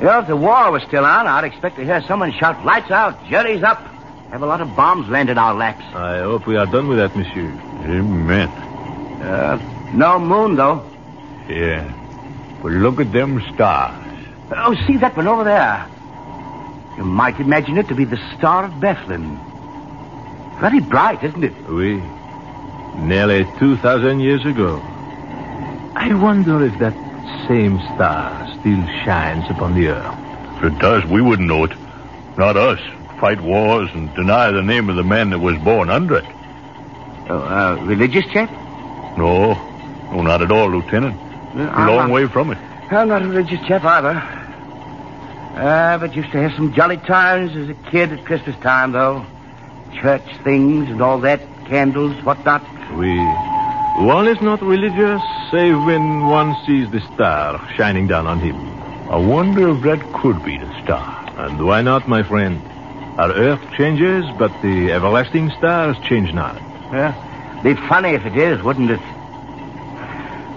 You 0.00 0.06
know, 0.06 0.18
if 0.18 0.26
the 0.26 0.36
war 0.36 0.72
was 0.72 0.82
still 0.82 1.04
on, 1.04 1.28
I'd 1.28 1.44
expect 1.44 1.76
to 1.76 1.84
hear 1.84 2.02
someone 2.02 2.32
shout, 2.32 2.64
lights 2.64 2.90
out, 2.90 3.24
jury's 3.26 3.62
up. 3.62 3.86
Have 4.30 4.42
a 4.42 4.46
lot 4.46 4.60
of 4.60 4.74
bombs 4.76 5.08
land 5.08 5.30
in 5.30 5.38
our 5.38 5.54
laps. 5.54 5.84
I 5.94 6.18
hope 6.18 6.46
we 6.46 6.56
are 6.56 6.66
done 6.66 6.88
with 6.88 6.98
that, 6.98 7.16
monsieur. 7.16 7.50
Amen. 7.84 8.48
Uh, 9.22 9.58
no 9.94 10.18
moon, 10.18 10.56
though. 10.56 10.84
Yeah. 11.48 11.90
But 12.62 12.72
look 12.72 13.00
at 13.00 13.12
them 13.12 13.40
stars. 13.54 14.02
Oh, 14.50 14.74
see 14.86 14.96
that 14.98 15.16
one 15.16 15.28
over 15.28 15.44
there? 15.44 15.86
You 16.96 17.04
might 17.04 17.38
imagine 17.38 17.78
it 17.78 17.88
to 17.88 17.94
be 17.94 18.04
the 18.04 18.18
Star 18.36 18.64
of 18.64 18.80
Bethlehem. 18.80 19.38
Very 20.60 20.80
bright, 20.80 21.22
isn't 21.22 21.44
it? 21.44 21.54
Oui. 21.68 22.02
Nearly 22.96 23.44
2,000 23.58 24.20
years 24.20 24.44
ago. 24.44 24.80
I 25.94 26.12
wonder 26.14 26.64
if 26.64 26.78
that 26.78 26.94
same 27.46 27.78
star 27.94 28.46
still 28.60 28.84
shines 29.04 29.44
upon 29.50 29.74
the 29.74 29.88
earth. 29.88 30.18
If 30.58 30.72
it 30.72 30.78
does, 30.78 31.04
we 31.04 31.20
wouldn't 31.20 31.48
know 31.48 31.64
it. 31.64 31.72
Not 32.36 32.56
us. 32.56 32.80
Fight 33.20 33.40
wars 33.40 33.88
and 33.94 34.14
deny 34.14 34.50
the 34.50 34.62
name 34.62 34.88
of 34.90 34.96
the 34.96 35.02
man 35.04 35.30
that 35.30 35.38
was 35.38 35.56
born 35.58 35.88
under 35.88 36.16
it. 36.16 36.24
Oh, 37.28 37.38
uh, 37.38 37.76
religious 37.84 38.26
chap? 38.32 38.50
No. 39.16 39.54
No, 40.12 40.22
not 40.22 40.42
at 40.42 40.52
all, 40.52 40.68
Lieutenant. 40.70 41.16
Uh, 41.56 41.60
A 41.60 41.70
I'm 41.70 41.86
long 41.88 41.96
not- 41.96 42.10
way 42.10 42.26
from 42.28 42.52
it. 42.52 42.58
I'm 42.90 43.08
not 43.08 43.22
a 43.22 43.26
religious 43.26 43.60
chap 43.66 43.84
either. 43.84 44.22
Uh, 45.56 45.98
but 45.98 46.14
used 46.14 46.30
to 46.32 46.40
have 46.42 46.52
some 46.54 46.72
jolly 46.74 46.98
times 46.98 47.56
as 47.56 47.68
a 47.70 47.74
kid 47.90 48.12
at 48.12 48.24
Christmas 48.26 48.54
time, 48.60 48.92
though. 48.92 49.24
Church 50.00 50.22
things 50.44 50.90
and 50.90 51.00
all 51.00 51.18
that, 51.20 51.40
candles, 51.66 52.14
whatnot. 52.24 52.62
We. 52.96 53.16
One 54.04 54.28
is 54.28 54.40
not 54.42 54.60
religious 54.60 55.22
save 55.50 55.74
when 55.84 56.26
one 56.26 56.54
sees 56.66 56.90
the 56.90 57.00
star 57.14 57.66
shining 57.76 58.06
down 58.06 58.26
on 58.26 58.38
him. 58.40 58.54
I 59.10 59.16
wonder 59.16 59.70
if 59.70 59.82
that 59.84 60.12
could 60.12 60.44
be 60.44 60.58
the 60.58 60.82
star. 60.84 61.24
And 61.38 61.64
why 61.64 61.80
not, 61.80 62.06
my 62.06 62.22
friend? 62.22 62.60
Our 63.18 63.32
earth 63.32 63.60
changes, 63.78 64.26
but 64.38 64.52
the 64.62 64.92
everlasting 64.92 65.50
stars 65.58 65.96
change 66.00 66.32
not. 66.34 66.56
Yeah. 66.92 67.14
Be 67.62 67.74
funny 67.88 68.10
if 68.10 68.24
it 68.26 68.36
is, 68.36 68.62
wouldn't 68.62 68.90
it? 68.90 69.00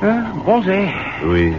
Uh, 0.01 0.33
bon 0.45 0.63
say. 0.63 0.93
We. 1.25 1.55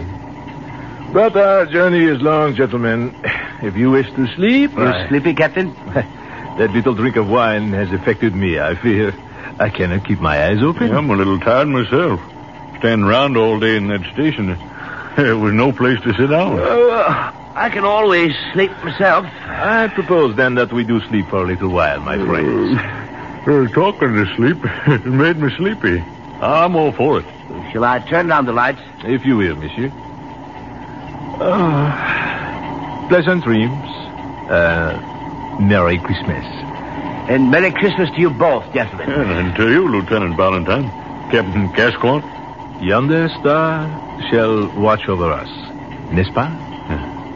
But 1.13 1.35
our 1.35 1.65
journey 1.65 2.05
is 2.05 2.21
long, 2.21 2.55
gentlemen. 2.55 3.13
If 3.63 3.75
you 3.77 3.91
wish 3.91 4.07
to 4.15 4.25
sleep, 4.35 4.71
You 4.75 4.85
I- 4.87 5.07
sleepy, 5.07 5.35
Captain? 5.35 5.71
that 6.57 6.71
little 6.71 6.95
drink 6.95 7.15
of 7.15 7.27
wine 7.27 7.71
has 7.73 7.91
affected 7.93 8.33
me, 8.35 8.59
I 8.59 8.73
fear. 8.73 9.13
I 9.59 9.69
cannot 9.69 10.03
keep 10.03 10.19
my 10.19 10.43
eyes 10.47 10.63
open. 10.63 10.91
I'm 10.91 11.07
a 11.11 11.15
little 11.15 11.39
tired 11.39 11.67
myself. 11.67 12.19
Standing 12.79 13.05
around 13.07 13.37
all 13.37 13.59
day 13.59 13.75
in 13.77 13.87
that 13.89 14.01
station, 14.13 14.57
there 15.15 15.37
was 15.37 15.53
no 15.53 15.71
place 15.71 15.99
to 16.01 16.13
sit 16.15 16.31
down. 16.31 16.59
Uh, 16.59 17.31
I 17.55 17.69
can 17.69 17.83
always 17.83 18.33
sleep 18.53 18.71
myself. 18.83 19.25
I 19.45 19.89
propose 19.89 20.35
then 20.35 20.55
that 20.55 20.71
we 20.71 20.83
do 20.83 21.01
sleep 21.09 21.27
for 21.27 21.43
a 21.43 21.47
little 21.47 21.69
while, 21.69 21.99
my 21.99 22.17
friends. 22.17 22.79
Uh, 23.45 23.67
talking 23.73 24.13
to 24.13 24.35
sleep 24.35 24.57
it 24.87 25.05
made 25.05 25.37
me 25.37 25.49
sleepy. 25.57 25.99
I'm 26.41 26.75
all 26.75 26.91
for 26.91 27.19
it. 27.19 27.25
Shall 27.71 27.83
I 27.83 27.99
turn 27.99 28.27
down 28.27 28.45
the 28.45 28.53
lights? 28.53 28.81
If 29.03 29.25
you 29.25 29.37
will, 29.37 29.55
monsieur. 29.55 29.91
Oh, 31.43 33.05
pleasant 33.09 33.43
dreams. 33.43 33.89
Uh, 34.49 35.57
Merry 35.59 35.97
Christmas. 35.99 36.45
And 37.29 37.51
Merry 37.51 37.71
Christmas 37.71 38.09
to 38.11 38.19
you 38.19 38.29
both, 38.29 38.71
gentlemen. 38.73 39.09
And 39.09 39.55
to 39.55 39.69
you, 39.71 39.87
Lieutenant 39.87 40.37
Valentine. 40.37 40.89
Captain 41.31 41.71
Gascoigne. 41.73 42.23
Yonder 42.81 43.29
star 43.39 43.87
shall 44.31 44.67
watch 44.79 45.07
over 45.07 45.31
us. 45.31 45.49
N'est-ce 46.11 46.31
pas? 46.33 46.49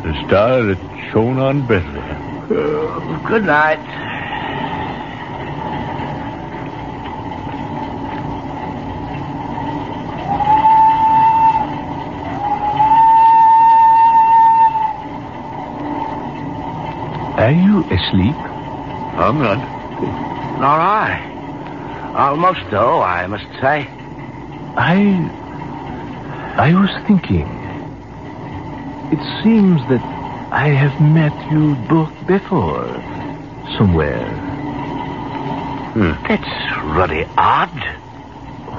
The 0.05 0.13
star 0.27 0.61
that 0.61 0.77
shone 1.11 1.39
on 1.39 1.65
Bethlehem. 1.65 3.25
Good 3.25 3.43
night. 3.43 3.79
Are 17.39 17.51
you 17.51 17.83
asleep? 17.85 18.35
I'm 19.17 19.39
not. 19.39 19.57
Nor 20.59 20.65
I. 20.65 22.13
Almost, 22.15 22.61
though, 22.69 23.01
I 23.01 23.25
must 23.25 23.47
say. 23.59 23.87
I. 24.77 25.31
I 26.57 26.73
was 26.75 26.91
thinking. 27.07 27.54
It 29.11 29.43
seems 29.43 29.81
that 29.89 30.01
I 30.51 30.69
have 30.69 30.99
met 30.99 31.33
you 31.51 31.75
both 31.87 32.13
before. 32.27 32.85
Somewhere. 33.77 34.25
That's 36.27 36.85
really 36.97 37.25
odd. 37.37 37.79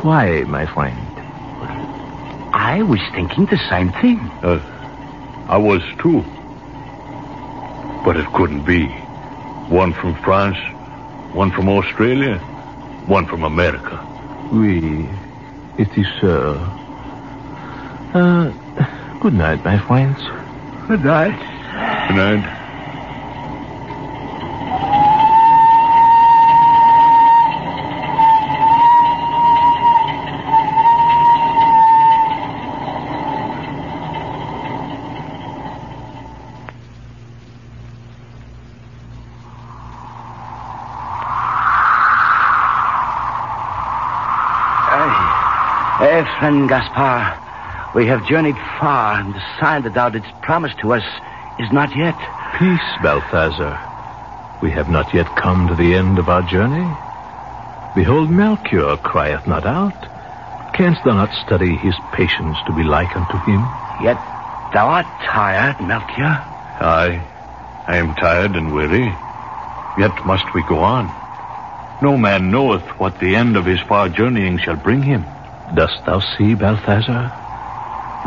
Why, 0.02 0.42
my 0.42 0.66
friend? 0.66 0.98
I 2.54 2.82
was 2.82 3.00
thinking 3.14 3.46
the 3.46 3.58
same 3.70 3.92
thing. 3.92 4.18
Uh, 4.42 4.60
I 5.48 5.56
was 5.56 5.82
too. 5.98 6.22
But 8.04 8.16
it 8.16 8.26
couldn't 8.34 8.64
be. 8.64 8.86
One 9.68 9.92
from 9.94 10.14
France, 10.22 10.58
one 11.34 11.50
from 11.50 11.68
Australia, 11.68 12.38
one 13.06 13.26
from 13.26 13.44
America. 13.44 13.96
Oui, 14.52 15.08
it 15.78 15.96
is 15.96 16.06
so. 16.20 16.54
Uh, 18.14 18.52
good 19.26 19.34
night, 19.34 19.64
my 19.64 19.76
friends. 19.88 20.18
Good 20.86 21.04
night. 21.04 21.36
Good 22.08 22.14
night. 22.14 22.62
Friend 46.38 46.68
Gaspar, 46.68 47.45
we 47.96 48.06
have 48.06 48.26
journeyed 48.26 48.58
far, 48.78 49.18
and 49.18 49.34
the 49.34 49.42
sign 49.58 49.82
that 49.84 49.94
thou 49.94 50.10
didst 50.10 50.30
promise 50.42 50.72
to 50.82 50.92
us 50.92 51.02
is 51.58 51.72
not 51.72 51.96
yet. 51.96 52.14
Peace, 52.58 52.78
Balthazar. 53.02 53.80
We 54.60 54.70
have 54.72 54.90
not 54.90 55.14
yet 55.14 55.34
come 55.34 55.66
to 55.68 55.74
the 55.74 55.94
end 55.94 56.18
of 56.18 56.28
our 56.28 56.42
journey. 56.42 56.94
Behold, 57.94 58.28
Melchior 58.28 58.98
crieth 58.98 59.46
not 59.46 59.64
out. 59.64 59.94
Canst 60.74 61.00
thou 61.06 61.14
not 61.14 61.30
study 61.46 61.74
his 61.78 61.94
patience 62.12 62.58
to 62.66 62.74
be 62.74 62.82
like 62.82 63.16
unto 63.16 63.38
him? 63.50 63.66
Yet 64.02 64.18
thou 64.74 64.88
art 64.88 65.06
tired, 65.24 65.80
Melchior. 65.80 66.44
Aye, 66.78 67.26
I 67.86 67.96
am 67.96 68.14
tired 68.14 68.56
and 68.56 68.74
weary. 68.74 69.16
Yet 69.96 70.26
must 70.26 70.44
we 70.54 70.62
go 70.64 70.80
on. 70.80 71.10
No 72.02 72.18
man 72.18 72.50
knoweth 72.50 72.84
what 73.00 73.18
the 73.20 73.34
end 73.34 73.56
of 73.56 73.64
his 73.64 73.80
far 73.88 74.10
journeying 74.10 74.58
shall 74.58 74.76
bring 74.76 75.02
him. 75.02 75.24
Dost 75.74 76.02
thou 76.04 76.20
see, 76.36 76.52
Balthazar? 76.52 77.45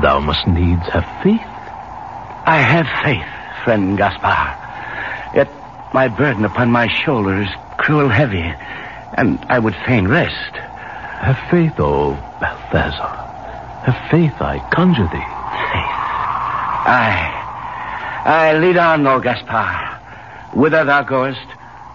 Thou 0.01 0.19
must 0.19 0.47
needs 0.47 0.87
have 0.89 1.05
faith. 1.23 1.41
I 2.45 2.57
have 2.57 2.87
faith, 3.03 3.63
friend 3.63 3.97
Gaspar. 3.97 4.55
Yet 5.35 5.49
my 5.93 6.07
burden 6.07 6.45
upon 6.45 6.71
my 6.71 6.87
shoulder 6.87 7.41
is 7.41 7.49
cruel 7.77 8.07
heavy, 8.07 8.53
and 9.13 9.37
I 9.49 9.59
would 9.59 9.75
fain 9.85 10.07
rest. 10.07 10.55
Have 10.55 11.37
faith, 11.51 11.79
O 11.79 12.13
Balthazar. 12.39 13.27
Have 13.83 14.09
faith, 14.09 14.41
I 14.41 14.59
conjure 14.73 15.03
thee. 15.03 15.29
Faith. 15.73 15.99
Aye. 16.87 17.35
I 18.25 18.57
lead 18.57 18.77
on, 18.77 19.05
O 19.05 19.19
Gaspar. 19.19 19.99
Whither 20.53 20.85
thou 20.85 21.03
goest, 21.03 21.45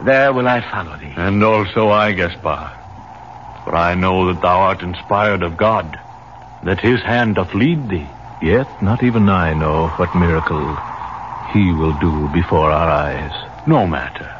there 0.04 0.32
will 0.32 0.46
I 0.46 0.60
follow 0.70 0.96
thee. 0.98 1.14
And 1.16 1.42
also 1.42 1.88
I, 1.88 2.12
Gaspar. 2.12 2.70
For 3.64 3.74
I 3.74 3.94
know 3.94 4.26
that 4.26 4.42
thou 4.42 4.58
art 4.60 4.82
inspired 4.82 5.42
of 5.42 5.56
God, 5.56 5.98
that 6.64 6.80
his 6.80 7.00
hand 7.02 7.36
doth 7.36 7.54
lead 7.54 7.88
thee. 7.88 8.08
Yet 8.40 8.82
not 8.82 9.02
even 9.02 9.28
I 9.28 9.54
know 9.54 9.88
what 9.96 10.14
miracle 10.14 10.76
he 11.52 11.72
will 11.72 11.92
do 11.92 12.28
before 12.28 12.70
our 12.70 12.90
eyes. 12.90 13.32
No 13.66 13.86
matter. 13.86 14.30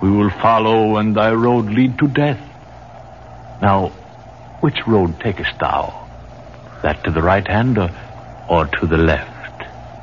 We 0.00 0.10
will 0.10 0.30
follow, 0.42 0.96
and 0.96 1.16
thy 1.16 1.32
road 1.32 1.66
lead 1.66 1.98
to 1.98 2.08
death. 2.08 2.40
Now, 3.60 3.92
which 4.60 4.86
road 4.86 5.20
takest 5.20 5.58
thou? 5.58 6.08
That 6.82 7.02
to 7.04 7.10
the 7.10 7.22
right 7.22 7.46
hand 7.46 7.78
or, 7.78 7.90
or 8.48 8.66
to 8.66 8.86
the 8.86 8.98
left? 8.98 9.62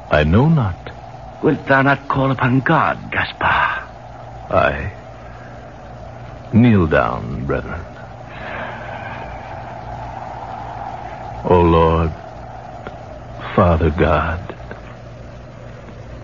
I 0.09 0.23
know 0.23 0.49
not. 0.49 0.75
Wilt 1.41 1.65
thou 1.67 1.81
not 1.81 2.07
call 2.07 2.31
upon 2.31 2.61
God, 2.61 3.11
Gaspar? 3.11 3.83
I. 4.49 4.93
Kneel 6.51 6.87
down, 6.87 7.45
brethren. 7.45 7.92
O 11.45 11.59
Lord, 11.61 12.13
Father 13.53 13.91
God, 13.91 14.55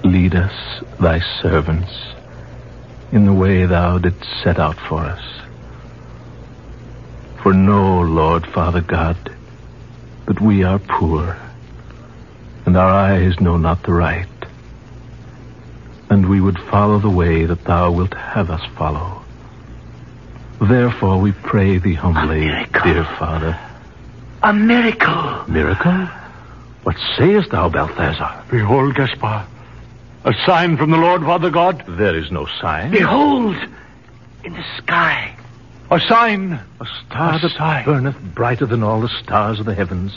lead 0.04 0.34
us, 0.34 0.54
thy 1.00 1.20
servants, 1.42 1.92
in 3.12 3.26
the 3.26 3.34
way 3.34 3.66
thou 3.66 3.98
didst 3.98 4.24
set 4.44 4.60
out 4.60 4.78
for 4.88 5.02
us. 5.02 5.22
For 7.44 7.54
know, 7.54 8.02
Lord 8.02 8.48
Father 8.48 8.82
God, 8.82 9.18
that 10.26 10.40
we 10.40 10.64
are 10.64 10.80
poor, 10.80 11.38
and 12.66 12.78
our 12.78 12.90
eyes 12.90 13.40
know 13.42 13.58
not 13.58 13.84
the 13.84 13.94
right. 13.94 14.28
And 16.10 16.30
we 16.30 16.40
would 16.40 16.60
follow 16.72 17.00
the 17.00 17.10
way 17.10 17.46
that 17.46 17.66
thou 17.66 17.92
wilt 17.92 18.14
have 18.14 18.50
us 18.50 18.66
follow. 18.78 19.22
Therefore 20.62 21.20
we 21.20 21.34
pray 21.34 21.78
thee 21.78 21.94
humbly, 21.94 22.48
dear 22.84 23.04
Father. 23.18 23.60
A 24.44 24.54
miracle. 24.54 25.44
Miracle? 25.48 26.08
What 26.84 26.96
sayest 27.18 27.50
thou, 27.52 27.70
Balthazar? 27.70 28.44
Behold, 28.50 28.96
Gaspar. 28.96 29.46
A 30.24 30.34
sign 30.46 30.78
from 30.78 30.92
the 30.92 30.98
Lord 30.98 31.22
Father 31.22 31.50
God. 31.50 31.84
There 31.88 32.16
is 32.18 32.32
no 32.32 32.46
sign. 32.62 32.92
Behold, 32.92 33.56
in 34.44 34.54
the 34.54 34.64
sky. 34.78 35.36
A 35.92 36.00
sign. 36.00 36.54
A 36.80 36.86
star 37.06 37.36
A 37.36 37.40
that 37.40 37.52
sign. 37.58 37.86
burneth 37.86 38.18
brighter 38.36 38.66
than 38.66 38.84
all 38.84 39.02
the 39.02 39.10
stars 39.24 39.60
of 39.60 39.66
the 39.66 39.76
heavens. 39.76 40.14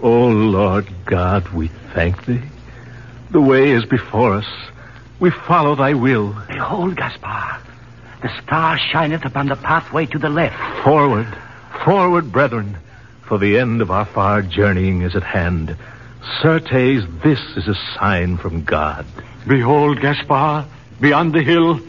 O 0.00 0.28
Lord 0.28 0.88
God, 1.04 1.48
we 1.48 1.68
thank 1.92 2.24
thee. 2.26 2.40
The 3.30 3.40
way 3.40 3.70
is 3.70 3.84
before 3.84 4.34
us. 4.34 4.46
We 5.20 5.30
follow 5.30 5.74
thy 5.74 5.94
will. 5.94 6.34
Behold, 6.48 6.96
Gaspar. 6.96 7.60
The 8.22 8.30
star 8.42 8.78
shineth 8.78 9.24
upon 9.24 9.48
the 9.48 9.56
pathway 9.56 10.06
to 10.06 10.18
the 10.18 10.28
left. 10.30 10.56
Forward, 10.84 11.26
forward, 11.84 12.30
brethren, 12.32 12.78
for 13.28 13.38
the 13.38 13.58
end 13.58 13.82
of 13.82 13.90
our 13.90 14.06
far 14.06 14.40
journeying 14.40 15.02
is 15.02 15.14
at 15.14 15.22
hand. 15.22 15.76
Certes, 16.40 17.04
this 17.22 17.40
is 17.56 17.68
a 17.68 17.74
sign 17.94 18.38
from 18.38 18.64
God. 18.64 19.04
Behold, 19.46 20.00
Gaspar. 20.00 20.66
Beyond 21.00 21.32
the 21.32 21.42
hill, 21.42 21.80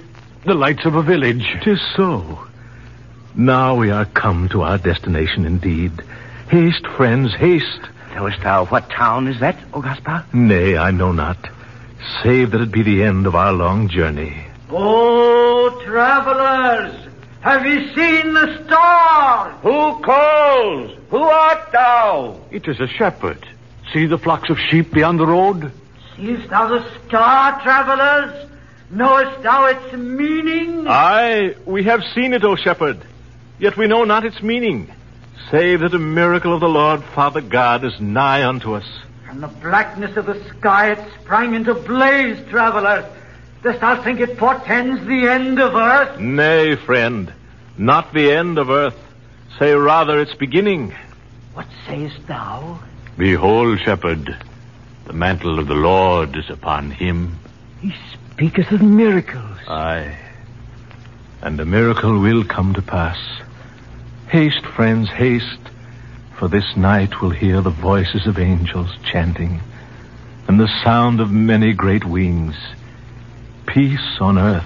the 0.46 0.54
lights 0.54 0.86
of 0.86 0.96
a 0.96 1.02
village. 1.02 1.58
Tis 1.64 1.82
so. 1.96 2.46
Now 3.36 3.76
we 3.76 3.90
are 3.90 4.06
come 4.06 4.50
to 4.50 4.62
our 4.64 4.78
destination 4.78 5.46
indeed. 5.46 5.94
Haste, 6.50 6.86
friends, 6.86 7.34
haste. 7.34 7.82
Knowest 8.14 8.42
thou 8.42 8.66
what 8.66 8.90
town 8.90 9.28
is 9.28 9.40
that, 9.40 9.58
O 9.74 9.82
Gaspar? 9.82 10.26
Nay, 10.34 10.78
I 10.78 10.92
know 10.92 11.12
not. 11.12 11.50
Save 12.22 12.52
that 12.52 12.62
it 12.62 12.72
be 12.72 12.84
the 12.84 13.04
end 13.04 13.26
of 13.28 13.36
our 13.36 13.54
long 13.54 13.88
journey. 13.88 14.46
Oh, 14.70 15.82
travelers, 15.86 17.09
have 17.42 17.66
you 17.66 17.88
seen 17.96 18.34
the 18.34 18.64
star? 18.66 19.52
Who 19.62 20.04
calls? 20.04 20.98
Who 21.10 21.18
art 21.18 21.72
thou? 21.72 22.40
It 22.52 22.68
is 22.68 22.80
a 22.80 22.88
shepherd. 22.88 23.48
See 23.94 24.06
the 24.06 24.18
flocks 24.18 24.50
of 24.50 24.58
sheep 24.60 24.92
beyond 24.94 25.20
the 25.20 25.28
road? 25.28 25.72
Seest 26.16 26.50
thou 26.50 26.68
the 26.68 26.86
star, 27.08 27.62
travelers? 27.62 28.50
Knowest 28.92 29.44
thou 29.44 29.66
its 29.66 29.94
meaning? 29.94 30.88
Aye, 30.88 31.56
we 31.66 31.84
have 31.84 32.04
seen 32.16 32.34
it, 32.34 32.44
O 32.44 32.56
shepherd. 32.56 33.00
Yet 33.60 33.78
we 33.78 33.88
know 33.88 34.04
not 34.04 34.26
its 34.26 34.42
meaning. 34.42 34.92
Save 35.52 35.80
that 35.82 35.94
a 35.94 36.00
miracle 36.00 36.54
of 36.54 36.60
the 36.60 36.70
Lord 36.70 37.04
Father 37.04 37.42
God 37.42 37.84
is 37.84 38.00
nigh 38.00 38.46
unto 38.46 38.74
us. 38.74 38.86
From 39.26 39.42
the 39.42 39.48
blackness 39.48 40.18
of 40.18 40.26
the 40.26 40.44
sky 40.50 40.92
it 40.92 41.00
sprang 41.22 41.54
into 41.54 41.74
blaze, 41.74 42.38
travelers. 42.50 43.06
Dost 43.62 43.82
thou 43.82 44.02
think 44.02 44.20
it 44.22 44.38
portends 44.38 45.06
the 45.06 45.28
end 45.28 45.60
of 45.60 45.76
earth? 45.76 46.20
Nay, 46.20 46.76
friend, 46.76 47.34
not 47.78 48.14
the 48.14 48.32
end 48.32 48.58
of 48.58 48.70
earth. 48.70 48.98
Say 49.58 49.74
rather 49.74 50.20
its 50.20 50.34
beginning. 50.34 50.96
What 51.54 51.68
sayest 51.86 52.26
thou? 52.28 52.80
Behold, 53.18 53.80
shepherd, 53.82 54.38
the 55.06 55.14
mantle 55.14 55.60
of 55.60 55.68
the 55.68 55.76
Lord 55.76 56.38
is 56.38 56.50
upon 56.50 56.92
him. 56.92 57.38
He 57.82 57.94
speaketh 58.14 58.72
of 58.72 58.82
miracles. 58.82 59.60
Aye. 59.68 60.18
And 61.42 61.60
a 61.60 61.66
miracle 61.66 62.18
will 62.20 62.46
come 62.46 62.74
to 62.76 62.82
pass. 62.82 63.20
Haste, 64.30 64.66
friends, 64.66 65.10
haste, 65.10 65.60
for 66.38 66.48
this 66.48 66.78
night 66.78 67.22
will 67.22 67.32
hear 67.32 67.60
the 67.60 67.70
voices 67.70 68.26
of 68.26 68.40
angels 68.40 68.96
chanting, 69.04 69.60
and 70.48 70.60
the 70.60 70.70
sound 70.84 71.20
of 71.20 71.32
many 71.32 71.74
great 71.74 72.06
wings. 72.06 72.56
Peace 73.74 74.18
on 74.20 74.38
earth, 74.40 74.66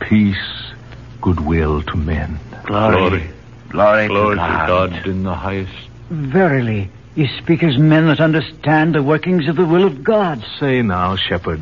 peace, 0.00 0.72
goodwill 1.20 1.82
to 1.82 1.96
men. 1.96 2.38
Glory. 2.64 3.28
Glory, 3.68 4.08
Glory 4.08 4.36
to 4.36 4.42
to 4.42 4.48
God. 4.48 4.90
God 4.92 5.06
in 5.06 5.22
the 5.24 5.34
highest. 5.34 5.72
Verily, 6.10 6.90
ye 7.14 7.28
speak 7.38 7.62
as 7.62 7.76
men 7.76 8.06
that 8.06 8.20
understand 8.20 8.94
the 8.94 9.02
workings 9.02 9.46
of 9.46 9.56
the 9.56 9.64
will 9.66 9.84
of 9.84 10.02
God. 10.02 10.42
Say 10.58 10.80
now, 10.80 11.16
shepherd, 11.16 11.60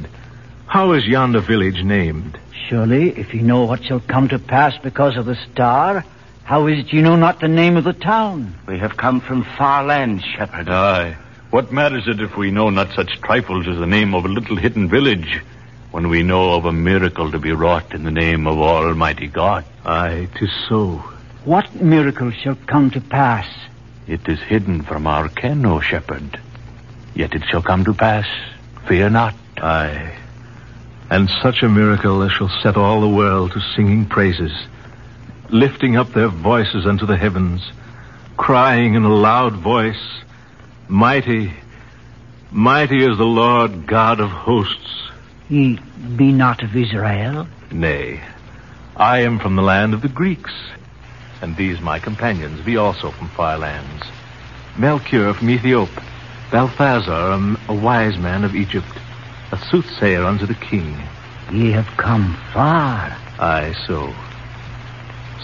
how 0.66 0.92
is 0.92 1.04
yonder 1.04 1.40
village 1.40 1.82
named? 1.82 2.38
Surely, 2.68 3.10
if 3.10 3.34
ye 3.34 3.42
know 3.42 3.64
what 3.64 3.82
shall 3.84 4.00
come 4.00 4.28
to 4.28 4.38
pass 4.38 4.78
because 4.82 5.16
of 5.16 5.26
the 5.26 5.36
star, 5.52 6.04
how 6.44 6.68
is 6.68 6.78
it 6.84 6.92
ye 6.92 7.02
know 7.02 7.16
not 7.16 7.40
the 7.40 7.48
name 7.48 7.76
of 7.76 7.82
the 7.84 7.92
town? 7.92 8.54
We 8.68 8.78
have 8.78 8.96
come 8.96 9.20
from 9.20 9.42
far 9.58 9.84
lands, 9.84 10.22
shepherd. 10.24 10.68
Aye. 10.68 11.16
What 11.50 11.72
matters 11.72 12.06
it 12.06 12.20
if 12.20 12.36
we 12.36 12.52
know 12.52 12.70
not 12.70 12.92
such 12.92 13.20
trifles 13.20 13.66
as 13.66 13.78
the 13.78 13.86
name 13.86 14.14
of 14.14 14.24
a 14.24 14.28
little 14.28 14.54
hidden 14.56 14.88
village, 14.88 15.42
when 15.90 16.08
we 16.08 16.22
know 16.22 16.54
of 16.54 16.64
a 16.64 16.72
miracle 16.72 17.30
to 17.32 17.38
be 17.38 17.52
wrought 17.52 17.94
in 17.94 18.04
the 18.04 18.10
name 18.10 18.46
of 18.46 18.58
Almighty 18.58 19.26
God? 19.26 19.64
Aye, 19.84 20.28
tis 20.36 20.50
so. 20.68 21.02
What 21.44 21.74
miracle 21.74 22.30
shall 22.30 22.56
come 22.66 22.90
to 22.90 23.00
pass? 23.00 23.46
It 24.06 24.28
is 24.28 24.40
hidden 24.40 24.82
from 24.82 25.06
our 25.06 25.28
ken, 25.28 25.64
O 25.66 25.80
shepherd. 25.80 26.38
Yet 27.14 27.34
it 27.34 27.44
shall 27.50 27.62
come 27.62 27.84
to 27.84 27.94
pass. 27.94 28.26
Fear 28.86 29.10
not. 29.10 29.34
Aye. 29.56 30.16
And 31.10 31.28
such 31.42 31.62
a 31.62 31.68
miracle 31.68 32.22
as 32.22 32.32
shall 32.32 32.48
set 32.62 32.76
all 32.76 33.00
the 33.00 33.08
world 33.08 33.52
to 33.52 33.60
singing 33.74 34.06
praises, 34.06 34.52
lifting 35.48 35.96
up 35.96 36.12
their 36.12 36.28
voices 36.28 36.86
unto 36.86 37.04
the 37.04 37.16
heavens, 37.16 37.62
crying 38.36 38.94
in 38.94 39.02
a 39.04 39.14
loud 39.14 39.54
voice, 39.54 40.00
Mighty, 40.88 41.52
mighty 42.50 43.04
is 43.04 43.16
the 43.16 43.24
Lord 43.24 43.86
God 43.86 44.18
of 44.18 44.30
hosts. 44.30 44.99
Ye 45.50 45.80
be 46.16 46.30
not 46.30 46.62
of 46.62 46.76
Israel? 46.76 47.48
Nay, 47.72 48.22
I 48.96 49.18
am 49.18 49.40
from 49.40 49.56
the 49.56 49.62
land 49.62 49.94
of 49.94 50.00
the 50.00 50.08
Greeks, 50.08 50.52
and 51.42 51.56
these 51.56 51.80
my 51.80 51.98
companions 51.98 52.64
be 52.64 52.76
also 52.76 53.10
from 53.10 53.28
far 53.30 53.58
lands. 53.58 54.04
Melchior 54.78 55.34
from 55.34 55.50
Ethiopia, 55.50 56.04
Balthazar, 56.52 57.10
a, 57.10 57.34
um, 57.34 57.58
a 57.68 57.74
wise 57.74 58.16
man 58.18 58.44
of 58.44 58.54
Egypt, 58.54 58.86
a 59.50 59.58
soothsayer 59.70 60.24
unto 60.24 60.46
the 60.46 60.54
king. 60.54 60.96
Ye 61.50 61.72
have 61.72 61.96
come 61.96 62.38
far. 62.52 63.16
Aye, 63.40 63.74
so. 63.88 64.14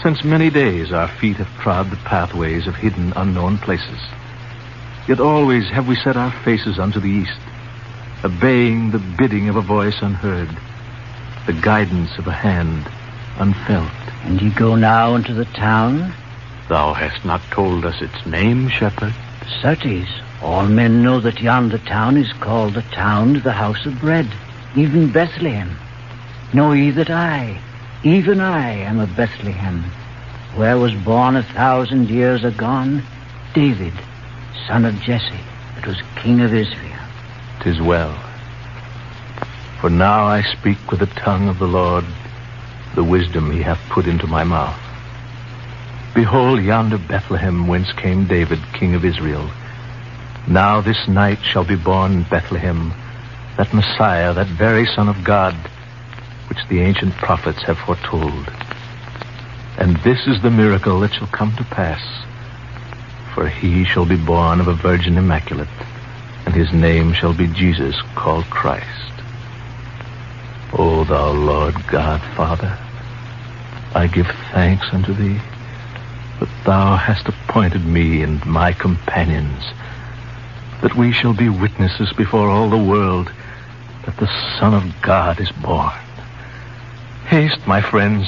Since 0.01 0.23
many 0.23 0.49
days 0.49 0.93
our 0.93 1.09
feet 1.19 1.35
have 1.35 1.61
trod 1.61 1.91
the 1.91 1.97
pathways 1.97 2.65
of 2.65 2.75
hidden, 2.75 3.11
unknown 3.17 3.57
places. 3.57 3.99
Yet 5.09 5.19
always 5.19 5.67
have 5.69 5.87
we 5.87 5.97
set 5.97 6.15
our 6.15 6.31
faces 6.43 6.79
unto 6.79 7.01
the 7.01 7.09
east, 7.09 7.39
obeying 8.23 8.91
the 8.91 8.99
bidding 8.99 9.49
of 9.49 9.55
a 9.55 9.61
voice 9.61 10.01
unheard, 10.01 10.49
the 11.45 11.53
guidance 11.53 12.17
of 12.17 12.27
a 12.27 12.31
hand 12.31 12.89
unfelt. 13.39 13.91
And 14.23 14.41
ye 14.41 14.49
go 14.49 14.75
now 14.75 15.15
into 15.15 15.33
the 15.33 15.45
town? 15.45 16.13
Thou 16.67 16.93
hast 16.93 17.23
not 17.23 17.41
told 17.51 17.85
us 17.85 18.01
its 18.01 18.25
name, 18.25 18.67
shepherd. 18.69 19.13
Certes, 19.61 20.09
all 20.41 20.65
men 20.65 21.01
know 21.01 21.19
that 21.19 21.41
yonder 21.41 21.77
town 21.77 22.17
is 22.17 22.33
called 22.33 22.73
the 22.73 22.81
town 22.81 23.37
of 23.37 23.43
the 23.43 23.53
house 23.53 23.85
of 23.85 23.99
bread, 23.99 24.27
even 24.75 25.11
Bethlehem. 25.11 25.77
Know 26.53 26.73
ye 26.73 26.91
that 26.91 27.09
I, 27.09 27.59
even 28.03 28.39
I, 28.39 28.71
am 28.71 28.99
of 28.99 29.15
Bethlehem, 29.15 29.83
where 30.55 30.77
was 30.77 30.93
born 30.93 31.35
a 31.35 31.43
thousand 31.43 32.09
years 32.09 32.43
agone 32.43 33.03
David, 33.53 33.93
son 34.67 34.85
of 34.85 34.99
Jesse, 35.01 35.39
that 35.75 35.87
was 35.87 35.97
king 36.15 36.41
of 36.41 36.53
Israel. 36.53 36.96
Tis 37.67 37.81
well. 37.81 38.13
For 39.81 39.89
now 39.89 40.25
I 40.25 40.41
speak 40.41 40.89
with 40.89 41.01
the 41.01 41.05
tongue 41.05 41.49
of 41.49 41.59
the 41.59 41.67
Lord, 41.67 42.05
the 42.95 43.03
wisdom 43.03 43.51
he 43.51 43.61
hath 43.61 43.89
put 43.89 44.07
into 44.07 44.25
my 44.25 44.45
mouth. 44.45 44.79
Behold 46.15 46.63
yonder 46.63 46.97
Bethlehem 46.97 47.67
whence 47.67 47.91
came 47.91 48.25
David, 48.25 48.59
king 48.71 48.95
of 48.95 49.03
Israel. 49.03 49.51
Now 50.47 50.79
this 50.79 51.09
night 51.09 51.39
shall 51.43 51.65
be 51.65 51.75
born 51.75 52.13
in 52.13 52.23
Bethlehem 52.23 52.93
that 53.57 53.73
Messiah, 53.73 54.33
that 54.33 54.47
very 54.47 54.85
Son 54.85 55.09
of 55.09 55.25
God, 55.25 55.53
which 56.47 56.65
the 56.69 56.79
ancient 56.79 57.15
prophets 57.15 57.63
have 57.63 57.79
foretold. 57.79 58.47
And 59.77 59.97
this 60.05 60.25
is 60.25 60.41
the 60.41 60.51
miracle 60.51 61.01
that 61.01 61.13
shall 61.13 61.27
come 61.27 61.53
to 61.57 61.65
pass. 61.65 62.01
For 63.35 63.49
he 63.49 63.83
shall 63.83 64.05
be 64.05 64.15
born 64.15 64.61
of 64.61 64.69
a 64.69 64.73
virgin 64.73 65.17
immaculate, 65.17 65.67
and 66.47 66.55
his 66.55 66.71
name 66.71 67.11
shall 67.11 67.33
be 67.33 67.45
Jesus, 67.47 67.93
called 68.15 68.45
Christ. 68.45 69.11
O 70.71 71.03
thou 71.03 71.31
Lord 71.31 71.75
God, 71.87 72.21
Father, 72.37 72.77
I 73.93 74.07
give 74.07 74.27
thanks 74.53 74.87
unto 74.93 75.13
thee 75.13 75.41
that 76.39 76.49
thou 76.63 76.95
hast 76.95 77.27
appointed 77.27 77.83
me 77.83 78.21
and 78.21 78.43
my 78.45 78.71
companions, 78.71 79.61
that 80.81 80.95
we 80.95 81.11
shall 81.11 81.33
be 81.33 81.49
witnesses 81.49 82.13
before 82.13 82.49
all 82.49 82.69
the 82.69 82.77
world 82.77 83.29
that 84.05 84.15
the 84.15 84.31
Son 84.57 84.73
of 84.73 85.01
God 85.01 85.41
is 85.41 85.51
born. 85.51 85.91
Haste, 87.25 87.67
my 87.67 87.81
friends, 87.81 88.25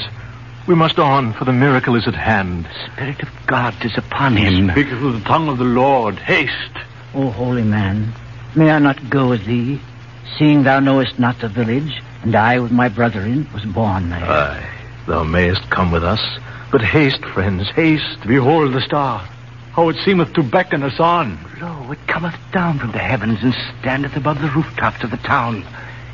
We 0.66 0.74
must 0.74 0.98
on, 0.98 1.32
for 1.32 1.46
the 1.46 1.54
miracle 1.54 1.96
is 1.96 2.06
at 2.06 2.14
hand. 2.14 2.66
The 2.66 2.92
Spirit 2.92 3.22
of 3.22 3.30
God 3.46 3.74
is 3.82 3.96
upon 3.96 4.36
him. 4.36 4.70
Speak 4.70 4.90
with 4.90 5.14
the 5.14 5.24
tongue 5.24 5.48
of 5.48 5.56
the 5.56 5.64
Lord. 5.64 6.18
Haste. 6.18 6.89
O 7.14 7.30
holy 7.30 7.64
man, 7.64 8.12
may 8.54 8.70
I 8.70 8.78
not 8.78 9.10
go 9.10 9.28
with 9.28 9.44
thee, 9.44 9.80
seeing 10.38 10.62
thou 10.62 10.80
knowest 10.80 11.18
not 11.18 11.38
the 11.40 11.48
village, 11.48 12.02
and 12.22 12.34
I 12.36 12.60
with 12.60 12.70
my 12.70 12.88
brethren 12.88 13.48
was 13.52 13.64
born 13.64 14.10
there? 14.10 14.24
Aye, 14.24 14.70
thou 15.06 15.24
mayest 15.24 15.68
come 15.70 15.90
with 15.90 16.04
us. 16.04 16.20
But 16.70 16.82
haste, 16.82 17.24
friends, 17.24 17.68
haste. 17.70 18.26
Behold 18.26 18.72
the 18.72 18.80
star. 18.80 19.26
How 19.72 19.88
it 19.88 19.96
seemeth 20.04 20.32
to 20.34 20.42
beckon 20.42 20.82
us 20.82 21.00
on. 21.00 21.38
Lo, 21.60 21.90
it 21.90 21.98
cometh 22.06 22.36
down 22.52 22.78
from 22.78 22.92
the 22.92 22.98
heavens 22.98 23.42
and 23.42 23.54
standeth 23.80 24.16
above 24.16 24.40
the 24.40 24.50
rooftops 24.50 25.02
of 25.02 25.10
the 25.10 25.16
town. 25.16 25.64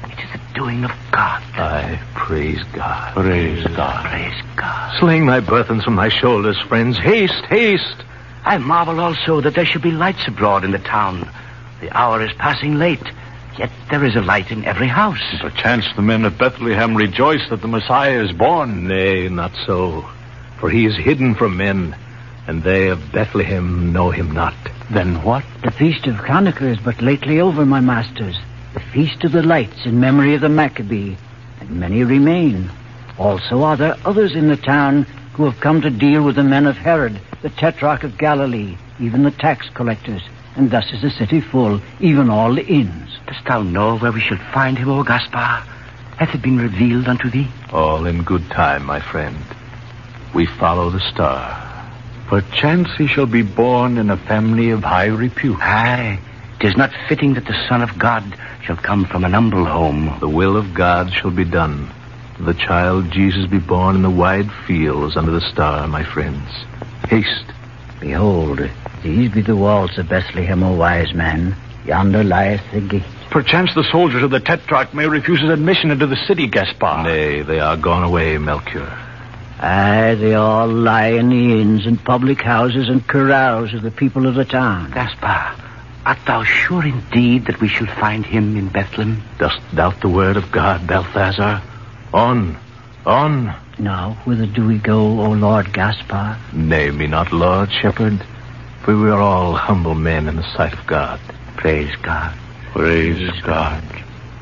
It 0.04 0.18
is 0.18 0.30
the 0.32 0.40
doing 0.54 0.84
of 0.84 0.92
God. 1.10 1.42
Aye, 1.54 2.00
praise 2.14 2.62
God. 2.72 3.12
Praise 3.12 3.66
God. 3.66 4.06
Praise 4.06 4.42
God. 4.56 4.98
Sling 4.98 5.26
thy 5.26 5.40
burthens 5.40 5.84
from 5.84 5.96
thy 5.96 6.08
shoulders, 6.08 6.58
friends. 6.68 6.96
Haste, 6.96 7.44
haste. 7.46 8.02
I 8.46 8.58
marvel 8.58 9.00
also 9.00 9.40
that 9.40 9.56
there 9.56 9.66
should 9.66 9.82
be 9.82 9.90
lights 9.90 10.28
abroad 10.28 10.62
in 10.62 10.70
the 10.70 10.78
town. 10.78 11.28
The 11.80 11.90
hour 11.90 12.22
is 12.22 12.32
passing 12.34 12.76
late, 12.76 13.02
yet 13.58 13.72
there 13.90 14.04
is 14.04 14.14
a 14.14 14.20
light 14.20 14.52
in 14.52 14.64
every 14.64 14.86
house. 14.86 15.20
Perchance 15.40 15.92
the 15.96 16.02
men 16.02 16.24
of 16.24 16.38
Bethlehem 16.38 16.96
rejoice 16.96 17.42
that 17.50 17.60
the 17.60 17.66
Messiah 17.66 18.22
is 18.22 18.30
born. 18.30 18.86
Nay, 18.86 19.28
not 19.28 19.50
so. 19.66 20.08
For 20.60 20.70
he 20.70 20.86
is 20.86 20.96
hidden 20.96 21.34
from 21.34 21.56
men, 21.56 21.96
and 22.46 22.62
they 22.62 22.86
of 22.86 23.10
Bethlehem 23.10 23.92
know 23.92 24.10
him 24.12 24.30
not. 24.30 24.54
Then 24.92 25.24
what? 25.24 25.44
The 25.64 25.72
feast 25.72 26.06
of 26.06 26.14
Hanukkah 26.14 26.70
is 26.70 26.78
but 26.78 27.02
lately 27.02 27.40
over, 27.40 27.66
my 27.66 27.80
masters. 27.80 28.36
The 28.74 28.80
feast 28.80 29.24
of 29.24 29.32
the 29.32 29.42
lights 29.42 29.84
in 29.84 29.98
memory 29.98 30.34
of 30.34 30.40
the 30.40 30.48
Maccabee, 30.48 31.16
and 31.58 31.70
many 31.80 32.04
remain. 32.04 32.70
Also 33.18 33.64
are 33.64 33.76
there 33.76 33.96
others 34.04 34.36
in 34.36 34.46
the 34.46 34.56
town 34.56 35.04
who 35.36 35.44
have 35.44 35.60
come 35.60 35.82
to 35.82 35.90
deal 35.90 36.22
with 36.22 36.36
the 36.36 36.42
men 36.42 36.66
of 36.66 36.76
Herod, 36.76 37.20
the 37.42 37.50
tetrarch 37.50 38.04
of 38.04 38.16
Galilee, 38.16 38.76
even 38.98 39.22
the 39.22 39.30
tax 39.30 39.68
collectors, 39.74 40.22
and 40.56 40.70
thus 40.70 40.90
is 40.92 41.02
the 41.02 41.10
city 41.10 41.42
full, 41.42 41.80
even 42.00 42.30
all 42.30 42.54
the 42.54 42.66
inns. 42.66 43.18
Dost 43.26 43.44
thou 43.46 43.62
know 43.62 43.98
where 43.98 44.12
we 44.12 44.20
shall 44.20 44.38
find 44.54 44.78
him, 44.78 44.88
O 44.88 45.02
Gaspar? 45.02 45.62
Hath 46.16 46.34
it 46.34 46.40
been 46.40 46.56
revealed 46.56 47.06
unto 47.06 47.28
thee? 47.28 47.48
All 47.70 48.06
in 48.06 48.22
good 48.22 48.48
time, 48.50 48.86
my 48.86 49.00
friend. 49.00 49.36
We 50.34 50.46
follow 50.46 50.88
the 50.88 51.00
star. 51.00 51.62
Perchance 52.26 52.88
he 52.96 53.06
shall 53.06 53.26
be 53.26 53.42
born 53.42 53.98
in 53.98 54.10
a 54.10 54.16
family 54.16 54.70
of 54.70 54.82
high 54.82 55.06
repute. 55.06 55.60
Aye, 55.60 56.18
'tis 56.58 56.76
not 56.76 56.90
fitting 57.08 57.34
that 57.34 57.44
the 57.44 57.66
Son 57.68 57.82
of 57.82 57.98
God 57.98 58.24
shall 58.62 58.76
come 58.76 59.04
from 59.04 59.24
an 59.24 59.34
humble 59.34 59.66
home. 59.66 60.16
The 60.20 60.28
will 60.28 60.56
of 60.56 60.72
God 60.72 61.12
shall 61.12 61.30
be 61.30 61.44
done. 61.44 61.90
The 62.38 62.54
child 62.54 63.10
Jesus 63.10 63.46
be 63.46 63.58
born 63.58 63.96
in 63.96 64.02
the 64.02 64.10
wide 64.10 64.50
fields 64.66 65.16
under 65.16 65.30
the 65.30 65.40
star, 65.40 65.88
my 65.88 66.04
friends. 66.04 66.48
Haste. 67.08 67.46
Behold, 67.98 68.68
these 69.02 69.32
be 69.32 69.40
the 69.40 69.56
walls 69.56 69.96
of 69.96 70.08
Bethlehem, 70.08 70.62
O 70.62 70.74
wise 70.74 71.14
man. 71.14 71.56
Yonder 71.86 72.22
lieth 72.22 72.62
the 72.72 72.80
gate. 72.80 73.02
Perchance 73.30 73.74
the 73.74 73.90
soldiers 73.90 74.22
of 74.22 74.30
the 74.30 74.40
Tetrarch 74.40 74.92
may 74.92 75.06
refuse 75.06 75.42
us 75.42 75.50
admission 75.50 75.90
into 75.90 76.06
the 76.06 76.16
city, 76.26 76.46
Gaspar. 76.46 77.04
Nay, 77.04 77.42
they 77.42 77.58
are 77.58 77.76
gone 77.76 78.02
away, 78.02 78.36
Melchior. 78.38 78.92
Aye, 79.58 80.14
they 80.16 80.34
all 80.34 80.68
lie 80.68 81.08
in 81.08 81.30
the 81.30 81.60
inns 81.60 81.86
and 81.86 82.02
public 82.04 82.42
houses 82.42 82.88
and 82.90 83.06
corrals 83.06 83.72
of 83.72 83.82
the 83.82 83.90
people 83.90 84.26
of 84.26 84.34
the 84.34 84.44
town. 84.44 84.90
Gaspar, 84.90 85.54
art 86.04 86.18
thou 86.26 86.44
sure 86.44 86.84
indeed 86.84 87.46
that 87.46 87.60
we 87.60 87.68
shall 87.68 87.86
find 87.86 88.26
him 88.26 88.56
in 88.58 88.68
Bethlehem? 88.68 89.22
Dost 89.38 89.60
doubt 89.74 90.00
the 90.02 90.08
word 90.10 90.36
of 90.36 90.52
God, 90.52 90.86
Balthazar? 90.86 91.62
On, 92.16 92.56
on. 93.04 93.54
Now, 93.78 94.16
whither 94.24 94.46
do 94.46 94.66
we 94.66 94.78
go, 94.78 95.20
O 95.20 95.32
Lord 95.32 95.70
Gaspar? 95.74 96.38
Name 96.54 96.96
me 96.96 97.06
not 97.06 97.30
Lord 97.30 97.70
Shepherd, 97.70 98.24
for 98.80 98.96
we 98.96 99.10
are 99.10 99.20
all 99.20 99.52
humble 99.52 99.94
men 99.94 100.26
in 100.26 100.36
the 100.36 100.56
sight 100.56 100.72
of 100.72 100.86
God. 100.86 101.20
Praise 101.58 101.94
God. 101.96 102.34
Praise 102.72 103.38
God. 103.42 103.82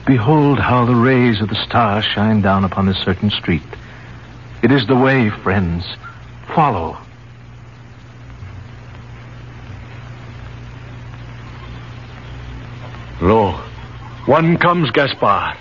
Behold 0.07 0.61
how 0.61 0.85
the 0.85 0.95
rays 0.95 1.41
of 1.41 1.49
the 1.49 1.65
star 1.67 2.01
shine 2.01 2.43
down 2.43 2.63
upon 2.63 2.89
a 2.89 2.95
certain 2.95 3.31
street. 3.31 3.65
It 4.63 4.71
is 4.71 4.87
the 4.87 4.95
way, 4.95 5.31
friends. 5.31 5.85
Follow. 6.55 6.97
Lo, 13.21 13.51
one 14.27 14.59
comes, 14.59 14.93
Gaspar. 14.93 15.57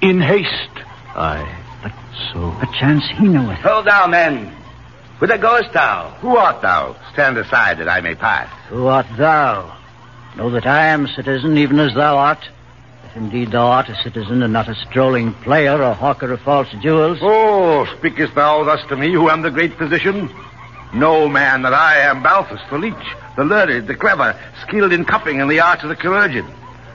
In 0.00 0.22
haste. 0.22 0.70
Aye, 1.14 1.58
but 1.82 1.92
so. 2.32 2.50
Perchance 2.60 3.04
he 3.16 3.28
knoweth. 3.28 3.58
Hold 3.58 3.86
thou, 3.86 4.06
men. 4.06 4.54
Whither 5.18 5.38
goest 5.38 5.72
thou? 5.72 6.10
Who 6.20 6.36
art 6.36 6.62
thou? 6.62 6.96
Stand 7.12 7.36
aside 7.36 7.78
that 7.78 7.88
I 7.88 8.00
may 8.00 8.14
pass. 8.14 8.48
Who 8.68 8.86
art 8.86 9.06
thou? 9.18 9.76
Know 10.36 10.50
that 10.50 10.66
I 10.66 10.86
am 10.86 11.08
citizen, 11.08 11.58
even 11.58 11.78
as 11.78 11.94
thou 11.94 12.16
art. 12.16 12.48
If 13.04 13.16
indeed 13.16 13.50
thou 13.50 13.66
art 13.66 13.88
a 13.88 14.02
citizen 14.02 14.42
and 14.42 14.52
not 14.52 14.68
a 14.68 14.74
strolling 14.74 15.34
player 15.34 15.82
or 15.82 15.94
hawker 15.94 16.32
of 16.32 16.40
false 16.40 16.68
jewels. 16.80 17.18
Oh, 17.20 17.84
speakest 17.98 18.34
thou 18.34 18.62
thus 18.64 18.86
to 18.88 18.96
me, 18.96 19.12
who 19.12 19.28
am 19.28 19.42
the 19.42 19.50
great 19.50 19.76
physician? 19.76 20.30
Know, 20.94 21.28
man, 21.28 21.62
that 21.62 21.74
I 21.74 21.98
am 21.98 22.22
Balthus, 22.22 22.60
the 22.70 22.78
leech, 22.78 22.94
the 23.36 23.44
learned, 23.44 23.88
the 23.88 23.94
clever, 23.94 24.38
skilled 24.62 24.92
in 24.92 25.04
cupping 25.04 25.40
and 25.40 25.50
the 25.50 25.60
arts 25.60 25.82
of 25.82 25.88
the 25.88 25.96
chirurgeon, 25.96 26.46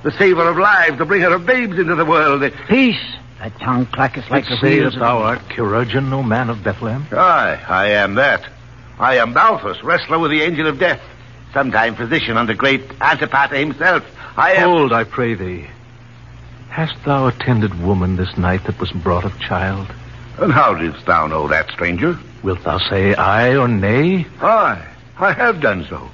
the 0.04 0.12
saver 0.12 0.48
of 0.48 0.58
lives, 0.58 0.98
the 0.98 1.06
bringer 1.06 1.34
of 1.34 1.46
babes 1.46 1.78
into 1.78 1.96
the 1.96 2.06
world. 2.06 2.42
the- 2.42 2.54
Peace! 3.42 3.52
Thy 3.52 3.66
tongue 3.66 3.86
clacketh 3.86 4.30
like 4.30 4.48
the 4.48 4.58
say 4.58 4.80
wheels 4.80 4.94
that 4.94 5.02
of... 5.02 5.08
thou 5.08 5.18
art 5.20 5.50
chirurgeon, 5.50 6.10
no 6.10 6.24
man 6.24 6.50
of 6.50 6.64
Bethlehem? 6.64 7.06
Aye, 7.12 7.64
I 7.68 7.88
am 7.90 8.16
that. 8.16 8.48
I 9.00 9.18
am 9.18 9.34
Balthus, 9.34 9.84
wrestler 9.84 10.20
with 10.20 10.32
the 10.32 10.42
angel 10.42 10.68
of 10.68 10.80
death, 10.80 11.02
sometime 11.54 11.96
physician 11.96 12.38
under 12.38 12.54
great 12.54 12.84
Antipater 13.02 13.56
himself. 13.56 14.04
I 14.38 14.54
am. 14.54 14.70
Hold, 14.70 14.94
I 14.94 15.04
pray 15.04 15.34
thee. 15.34 15.68
Hast 16.70 16.96
thou 17.06 17.28
attended 17.28 17.82
woman 17.82 18.18
this 18.18 18.38
night 18.38 18.66
that 18.66 18.80
was 18.80 18.92
brought 18.92 19.24
of 19.24 19.40
child? 19.40 19.88
And 20.38 20.52
how 20.52 20.74
didst 20.74 21.06
thou 21.06 21.28
know 21.28 21.48
that, 21.48 21.72
stranger? 21.72 22.20
Wilt 22.44 22.64
thou 22.64 22.78
say 22.78 23.16
aye 23.16 23.56
or 23.56 23.68
nay? 23.68 24.28
Aye, 24.42 24.86
I 25.18 25.32
have 25.32 25.62
done 25.62 25.86
so. 25.90 26.10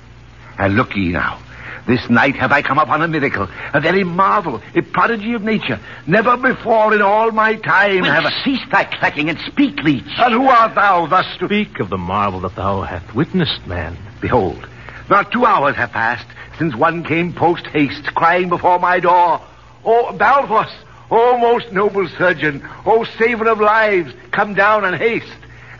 And 0.59 0.75
look 0.75 0.95
ye 0.95 1.09
now. 1.09 1.39
This 1.87 2.09
night 2.09 2.35
have 2.35 2.51
I 2.51 2.61
come 2.61 2.77
upon 2.77 3.01
a 3.01 3.07
miracle, 3.07 3.47
a 3.73 3.81
very 3.81 4.03
marvel, 4.03 4.61
a 4.75 4.81
prodigy 4.81 5.33
of 5.33 5.43
nature. 5.43 5.79
Never 6.07 6.37
before 6.37 6.93
in 6.93 7.01
all 7.01 7.31
my 7.31 7.55
time 7.55 8.03
have 8.03 8.25
I... 8.25 8.43
Cease 8.43 8.61
thy 8.71 8.83
clacking 8.83 9.29
and 9.29 9.39
speak, 9.39 9.81
leech. 9.83 10.03
And 10.17 10.33
who 10.33 10.47
art 10.47 10.75
thou 10.75 11.07
thus 11.07 11.25
to... 11.37 11.47
Speak 11.47 11.79
of 11.79 11.89
the 11.89 11.97
marvel 11.97 12.41
that 12.41 12.55
thou 12.55 12.81
hast 12.81 13.13
witnessed, 13.15 13.65
man. 13.67 13.97
Behold, 14.21 14.67
not 15.09 15.31
two 15.31 15.45
hours 15.45 15.75
have 15.75 15.91
passed 15.91 16.27
since 16.57 16.75
one 16.75 17.03
came 17.03 17.33
post 17.33 17.65
haste, 17.67 18.05
crying 18.13 18.47
before 18.47 18.77
my 18.77 18.99
door, 18.99 19.41
O 19.83 20.13
Balthus, 20.13 20.71
O 21.09 21.37
most 21.39 21.71
noble 21.71 22.07
surgeon, 22.09 22.67
O 22.85 23.03
saver 23.03 23.47
of 23.49 23.59
lives, 23.59 24.13
come 24.31 24.53
down 24.53 24.85
and 24.85 24.95
haste. 24.95 25.27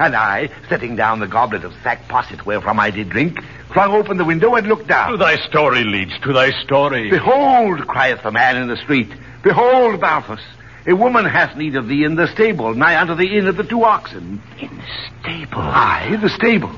And 0.02 0.16
I, 0.16 0.50
setting 0.68 0.96
down 0.96 1.20
the 1.20 1.28
goblet 1.28 1.64
of 1.64 1.76
sack 1.84 2.08
posset 2.08 2.44
wherefrom 2.44 2.80
I 2.80 2.90
did 2.90 3.10
drink, 3.10 3.40
flung 3.72 3.94
open 3.94 4.18
the 4.18 4.26
window 4.26 4.56
and 4.56 4.66
looked 4.66 4.88
down. 4.88 5.12
To 5.12 5.18
thy 5.18 5.36
story, 5.36 5.84
leech, 5.84 6.20
to 6.24 6.34
thy 6.34 6.50
story. 6.64 7.12
Behold, 7.12 7.86
crieth 7.86 8.24
the 8.24 8.32
man 8.32 8.58
in 8.58 8.68
the 8.68 8.78
street, 8.78 9.12
behold, 9.44 10.02
Balthus, 10.02 10.42
a 10.88 10.94
woman 10.94 11.26
hath 11.26 11.56
need 11.56 11.76
of 11.76 11.88
thee 11.88 12.04
in 12.04 12.16
the 12.16 12.26
stable, 12.30 12.74
nigh 12.74 13.00
unto 13.00 13.14
the 13.14 13.38
inn 13.38 13.46
of 13.46 13.58
the 13.58 13.64
two 13.64 13.84
oxen. 13.84 14.42
In 14.60 14.76
the 14.76 14.84
stable. 15.20 15.62
Aye, 15.62 16.18
the 16.20 16.30
stable. 16.30 16.72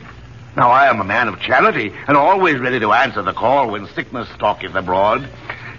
Now 0.58 0.72
I 0.72 0.90
am 0.90 1.00
a 1.00 1.06
man 1.06 1.30
of 1.30 1.40
charity, 1.40 1.94
and 2.10 2.18
always 2.18 2.60
ready 2.60 2.82
to 2.82 2.92
answer 2.92 3.22
the 3.22 3.32
call 3.32 3.72
when 3.72 3.88
sickness 3.88 4.28
stalketh 4.36 4.76
abroad. 4.76 5.30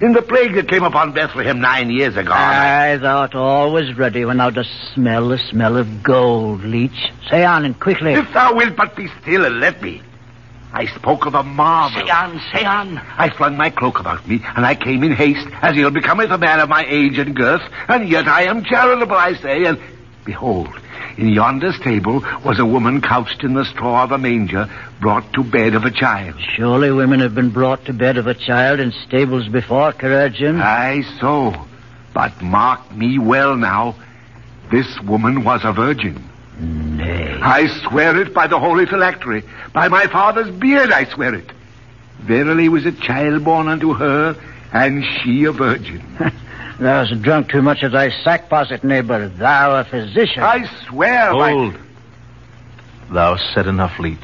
In 0.01 0.13
the 0.13 0.23
plague 0.23 0.55
that 0.55 0.69
came 0.69 0.83
upon 0.83 1.13
Bethlehem 1.13 1.61
nine 1.61 1.91
years 1.91 2.17
ago. 2.17 2.33
Aye, 2.33 2.97
thou 2.97 3.19
art 3.19 3.35
always 3.35 3.97
ready 3.97 4.25
when 4.25 4.39
thou 4.39 4.51
dost 4.51 4.71
smell 4.93 5.29
the 5.29 5.39
smell 5.39 5.77
of 5.77 6.03
gold, 6.03 6.65
leech. 6.65 7.13
Say 7.31 7.45
on 7.45 7.65
and 7.65 7.79
quickly. 7.79 8.13
if 8.13 8.33
thou 8.33 8.55
wilt 8.55 8.77
but 8.77 8.97
be 8.97 9.09
still 9.23 9.45
and 9.45 9.61
let 9.61 9.81
me. 9.81 10.03
I 10.73 10.87
spoke 10.87 11.25
of 11.27 11.35
a 11.37 11.45
marvel. 11.45 12.03
Say 12.03 12.11
on, 12.11 12.41
say 12.53 12.65
on. 12.65 12.99
I 12.99 13.31
flung 13.31 13.57
my 13.57 13.71
cloak 13.71 14.01
about 14.01 14.27
me, 14.27 14.41
and 14.57 14.67
I 14.67 14.75
came 14.75 15.05
in 15.05 15.13
haste, 15.13 15.47
as 15.63 15.77
ill 15.77 15.91
becometh 15.91 16.33
a 16.33 16.39
man 16.39 16.59
of 16.59 16.69
my 16.69 16.85
age 16.89 17.17
and 17.19 17.37
girth, 17.37 17.63
and 17.87 18.09
yet 18.09 18.27
I 18.27 18.45
am 18.45 18.65
charitable, 18.65 19.15
I 19.17 19.35
say, 19.35 19.65
and 19.67 19.79
behold, 20.25 20.69
in 21.17 21.29
yonder 21.29 21.73
stable 21.73 22.25
was 22.45 22.59
a 22.59 22.67
woman 22.67 23.01
couched 23.01 23.43
in 23.45 23.55
the 23.55 23.65
straw 23.65 24.05
of 24.05 24.13
a 24.13 24.19
manger, 24.19 24.69
brought 25.01 25.33
to 25.35 25.45
bed 25.45 25.75
of 25.75 25.85
a 25.85 25.91
child. 25.91 26.35
Surely 26.57 26.91
women 26.91 27.21
have 27.21 27.35
been 27.35 27.51
brought 27.51 27.85
to 27.87 27.93
bed 27.93 28.17
of 28.17 28.27
a 28.27 28.35
child 28.35 28.81
in 28.81 28.93
stables 29.07 29.49
before, 29.49 29.93
Chirurgeon. 29.93 30.61
Aye, 30.61 31.03
so. 31.21 31.55
But 32.13 32.41
mark 32.43 32.95
me 32.95 33.19
well 33.19 33.57
now. 33.57 33.97
This 34.71 35.01
woman 35.01 35.45
was 35.45 35.61
a 35.65 35.73
virgin. 35.73 36.23
Nay. 36.59 37.39
I 37.43 37.67
swear 37.83 38.21
it 38.21 38.33
by 38.33 38.47
the 38.47 38.59
holy 38.59 38.87
phylactery. 38.87 39.43
By 39.73 39.89
my 39.89 40.07
father's 40.07 40.55
beard 40.55 40.93
I 40.93 41.05
swear 41.05 41.35
it. 41.35 41.51
Verily 42.21 42.69
was 42.69 42.87
a 42.87 42.93
child 42.93 43.45
born 43.45 43.69
unto 43.69 43.93
her, 43.95 44.37
and 44.73 45.05
she 45.05 45.45
a 45.45 45.53
virgin. 45.53 46.03
Thou 46.79 47.05
hast 47.05 47.23
drunk 47.23 47.51
too 47.51 47.63
much 47.63 47.83
of 47.83 47.93
thy 47.93 48.11
sack 48.25 48.49
posset, 48.49 48.83
neighbor. 48.83 49.29
Thou 49.29 49.81
a 49.81 49.85
physician. 49.85 50.43
I 50.43 50.65
swear 50.87 51.33
by... 51.33 51.53
Hold. 51.53 51.79
Thou 53.13 53.37
said 53.37 53.67
enough, 53.67 53.99
leech. 54.01 54.19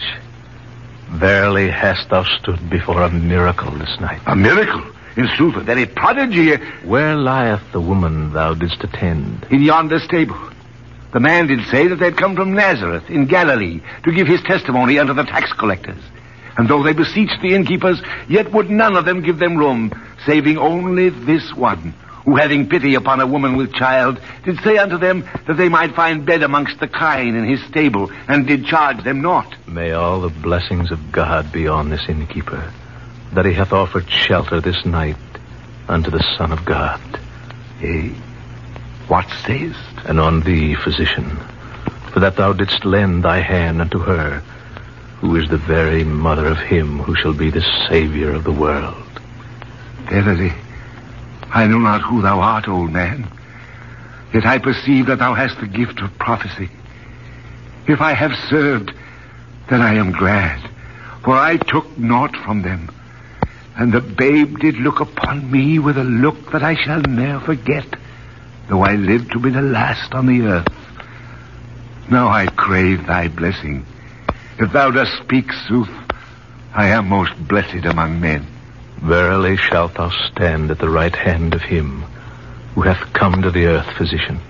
Verily 1.11 1.71
hast 1.71 2.09
thou 2.09 2.25
stood 2.25 2.69
before 2.69 3.03
a 3.03 3.11
miracle 3.11 3.71
this 3.73 4.01
night. 4.01 4.21
A 4.27 4.35
miracle? 4.35 4.83
In 5.17 5.29
sooth, 5.37 5.57
a 5.57 5.61
very 5.61 5.87
prodigy. 5.87 6.57
Where 6.85 7.17
lieth 7.17 7.73
the 7.73 7.81
woman 7.81 8.33
thou 8.33 8.55
didst 8.55 8.83
attend? 8.83 9.47
In 9.51 9.63
yonder 9.63 9.99
stable. 10.01 10.39
The 11.13 11.21
man 11.21 11.49
did 11.49 11.67
say 11.67 11.89
that 11.89 11.97
they'd 11.97 12.17
come 12.17 12.37
from 12.37 12.55
Nazareth 12.55 13.11
in 13.11 13.27
Galilee 13.27 13.81
to 14.05 14.13
give 14.13 14.27
his 14.27 14.43
testimony 14.43 14.99
unto 14.99 15.13
the 15.13 15.25
tax 15.25 15.53
collectors. 15.53 16.03
And 16.57 16.69
though 16.69 16.83
they 16.83 16.93
beseeched 16.93 17.41
the 17.43 17.55
innkeepers, 17.55 18.01
yet 18.29 18.53
would 18.53 18.71
none 18.71 18.97
of 18.97 19.05
them 19.05 19.23
give 19.23 19.39
them 19.39 19.57
room, 19.57 19.93
saving 20.27 20.59
only 20.59 21.09
this 21.09 21.55
one, 21.55 21.95
who 22.31 22.37
having 22.37 22.69
pity 22.69 22.95
upon 22.95 23.21
a 23.21 23.27
woman 23.27 23.57
with 23.57 23.75
child, 23.75 24.21
did 24.45 24.57
say 24.61 24.79
unto 24.79 24.97
them 24.97 25.29
that 25.49 25.57
they 25.57 25.69
might 25.69 25.97
find 25.97 26.25
bed 26.25 26.45
amongst 26.45 26.79
the 26.79 26.87
kine 26.87 27.35
in 27.35 27.45
his 27.45 27.61
stable, 27.65 28.09
and 28.29 28.47
did 28.47 28.65
charge 28.65 29.03
them 29.03 29.21
naught. 29.21 29.53
May 29.67 29.91
all 29.91 30.21
the 30.21 30.29
blessings 30.29 30.93
of 30.93 31.11
God 31.11 31.51
be 31.51 31.67
on 31.67 31.91
this 31.91 32.09
innkeeper, 32.09 32.73
that 33.33 33.47
he 33.47 33.53
hath 33.53 33.73
offered 33.73 34.09
shelter 34.09 34.61
this 34.61 34.87
night 34.87 35.17
unto 35.89 36.09
the 36.09 36.25
Son 36.39 36.53
of 36.53 36.65
God. 36.65 37.01
Yea, 37.81 38.11
what 39.09 39.29
sayest? 39.45 39.97
And 40.05 40.21
on 40.21 40.43
thee, 40.43 40.77
physician, 40.77 41.37
for 42.13 42.21
that 42.21 42.37
thou 42.37 42.53
didst 42.53 42.85
lend 42.85 43.25
thy 43.25 43.41
hand 43.41 43.81
unto 43.81 43.99
her, 43.99 44.39
who 45.19 45.35
is 45.35 45.49
the 45.49 45.57
very 45.57 46.05
mother 46.05 46.47
of 46.47 46.59
him 46.59 47.01
who 47.01 47.17
shall 47.17 47.35
be 47.35 47.51
the 47.51 47.67
Savior 47.89 48.31
of 48.31 48.45
the 48.45 48.53
world. 48.53 49.03
Verily, 50.09 50.53
I 51.53 51.67
know 51.67 51.79
not 51.79 52.03
who 52.03 52.23
thou 52.23 52.41
art, 52.41 52.69
old 52.69 52.93
man. 52.93 53.29
Yet 54.33 54.47
I 54.47 54.59
perceive 54.59 55.07
that 55.07 55.19
thou 55.19 55.35
hast 55.35 55.59
the 55.61 55.67
gift 55.67 56.01
of 56.01 56.17
prophecy. 56.19 56.71
If 57.89 58.01
I 58.01 58.13
have 58.13 58.33
served, 58.49 58.93
then 59.69 59.83
I 59.83 59.95
am 59.95 60.13
glad, 60.13 60.71
for 61.25 61.37
I 61.37 61.57
took 61.57 61.99
naught 61.99 62.37
from 62.37 62.63
them. 62.63 62.89
And 63.77 63.93
the 63.93 64.01
babe 64.01 64.59
did 64.59 64.77
look 64.77 65.01
upon 65.01 65.51
me 65.51 65.79
with 65.79 65.99
a 65.99 66.05
look 66.05 66.53
that 66.53 66.63
I 66.63 66.75
shall 66.75 67.01
ne'er 67.03 67.41
forget, 67.41 67.87
though 68.69 68.83
I 68.83 68.95
live 68.95 69.31
to 69.31 69.41
be 69.41 69.51
the 69.51 69.63
last 69.63 70.15
on 70.15 70.27
the 70.27 70.43
earth. 70.43 70.69
Now 72.09 72.29
I 72.29 72.47
crave 72.47 73.07
thy 73.07 73.29
blessing. 73.29 73.87
If 74.59 74.73
thou 74.73 74.91
dost 74.91 75.17
speak 75.23 75.53
sooth, 75.69 75.91
I 76.73 76.89
am 76.89 77.09
most 77.09 77.33
blessed 77.49 77.85
among 77.87 78.21
men. 78.21 78.47
Verily 79.03 79.57
shalt 79.57 79.95
thou 79.95 80.11
stand 80.11 80.71
at 80.71 80.79
the 80.79 80.91
right 80.91 81.15
hand 81.15 81.55
of 81.55 81.63
him 81.63 82.05
who 82.75 82.83
hath 82.83 83.13
come 83.13 83.43
to 83.43 83.51
the 83.51 83.67
earth, 83.67 83.97
physician. 83.97 84.41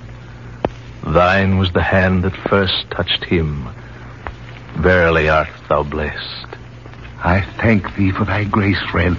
Thine 1.05 1.59
was 1.59 1.73
the 1.73 1.83
hand 1.83 2.25
that 2.25 2.37
first 2.49 2.91
touched 2.91 3.25
him. 3.25 3.69
Verily 4.77 5.29
art 5.29 5.49
thou 5.69 5.83
blessed. 5.83 6.47
I 7.23 7.41
thank 7.59 7.95
thee 7.97 8.11
for 8.11 8.25
thy 8.25 8.45
grace, 8.45 8.81
friend. 8.91 9.19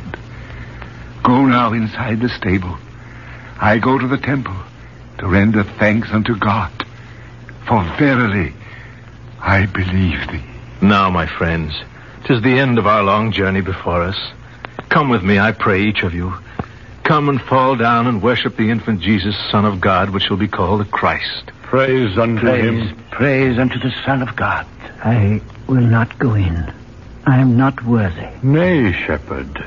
Go 1.23 1.45
now 1.45 1.73
inside 1.73 2.19
the 2.19 2.29
stable. 2.29 2.77
I 3.59 3.77
go 3.77 3.97
to 3.97 4.07
the 4.07 4.17
temple 4.17 4.55
to 5.19 5.27
render 5.27 5.63
thanks 5.63 6.11
unto 6.11 6.35
God. 6.35 6.71
For 7.67 7.83
verily, 7.97 8.53
I 9.39 9.65
believe 9.65 10.27
thee. 10.31 10.43
Now, 10.81 11.09
my 11.09 11.25
friends, 11.25 11.73
'tis 12.23 12.41
the 12.41 12.59
end 12.59 12.77
of 12.77 12.87
our 12.87 13.03
long 13.03 13.31
journey 13.31 13.61
before 13.61 14.01
us. 14.01 14.19
Come 14.91 15.09
with 15.09 15.23
me, 15.23 15.39
I 15.39 15.53
pray, 15.53 15.83
each 15.83 16.03
of 16.03 16.13
you. 16.13 16.33
Come 17.03 17.29
and 17.29 17.41
fall 17.41 17.77
down 17.77 18.07
and 18.07 18.21
worship 18.21 18.57
the 18.57 18.69
infant 18.69 18.99
Jesus, 19.01 19.35
Son 19.49 19.63
of 19.63 19.79
God, 19.79 20.09
which 20.09 20.23
shall 20.23 20.35
be 20.37 20.49
called 20.49 20.81
the 20.81 20.85
Christ. 20.85 21.51
Praise 21.63 22.17
unto 22.17 22.41
Praise, 22.41 22.89
him. 22.89 23.05
praise 23.11 23.57
unto 23.57 23.79
the 23.79 23.91
Son 24.05 24.21
of 24.21 24.35
God. 24.35 24.67
I 25.03 25.41
will 25.67 25.81
not 25.81 26.19
go 26.19 26.35
in. 26.35 26.73
I 27.25 27.39
am 27.39 27.55
not 27.55 27.85
worthy. 27.85 28.27
Nay, 28.43 28.91
shepherd. 29.07 29.57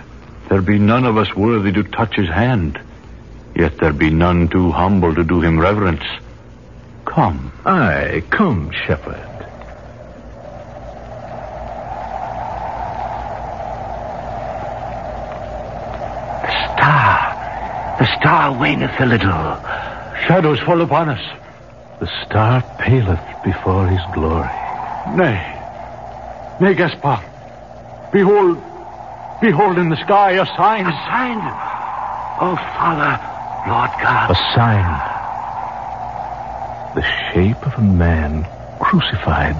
There 0.50 0.60
be 0.60 0.78
none 0.78 1.06
of 1.06 1.16
us 1.16 1.34
worthy 1.34 1.72
to 1.72 1.84
touch 1.84 2.16
his 2.16 2.28
hand. 2.28 2.78
Yet 3.56 3.78
there 3.80 3.94
be 3.94 4.10
none 4.10 4.48
too 4.48 4.72
humble 4.72 5.14
to 5.14 5.24
do 5.24 5.40
him 5.40 5.58
reverence. 5.58 6.04
Come. 7.06 7.50
Aye, 7.64 8.24
come, 8.30 8.70
shepherd. 8.86 9.26
The 16.42 16.52
star. 16.72 17.36
The 18.04 18.20
star 18.20 18.52
waneth 18.52 19.00
a 19.00 19.06
little. 19.06 19.58
Shadows 20.26 20.60
fall 20.60 20.82
upon 20.82 21.08
us. 21.08 21.24
The 22.00 22.10
star 22.26 22.62
paleth 22.76 23.42
before 23.42 23.88
his 23.88 24.02
glory. 24.12 24.50
Nay. 25.16 25.40
Nay, 26.60 26.74
Gaspar. 26.74 27.24
Behold. 28.12 28.62
Behold 29.40 29.78
in 29.78 29.88
the 29.88 29.96
sky 30.04 30.32
a 30.32 30.44
sign. 30.54 30.84
A 30.84 30.92
sign. 30.92 31.40
Oh, 32.42 32.56
Father, 32.76 33.18
Lord 33.70 33.90
God. 34.02 34.30
A 34.30 34.34
sign. 34.54 34.84
The 36.94 37.04
shape 37.32 37.66
of 37.66 37.72
a 37.78 37.80
man 37.80 38.44
crucified 38.80 39.56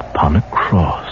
upon 0.00 0.34
a 0.34 0.42
cross. 0.50 1.05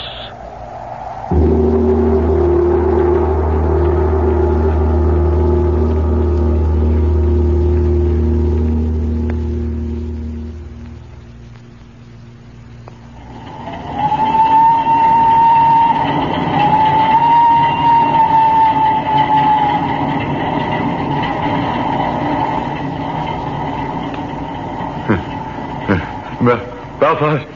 Bel- 26.44 26.98
Belfast. 27.00 27.48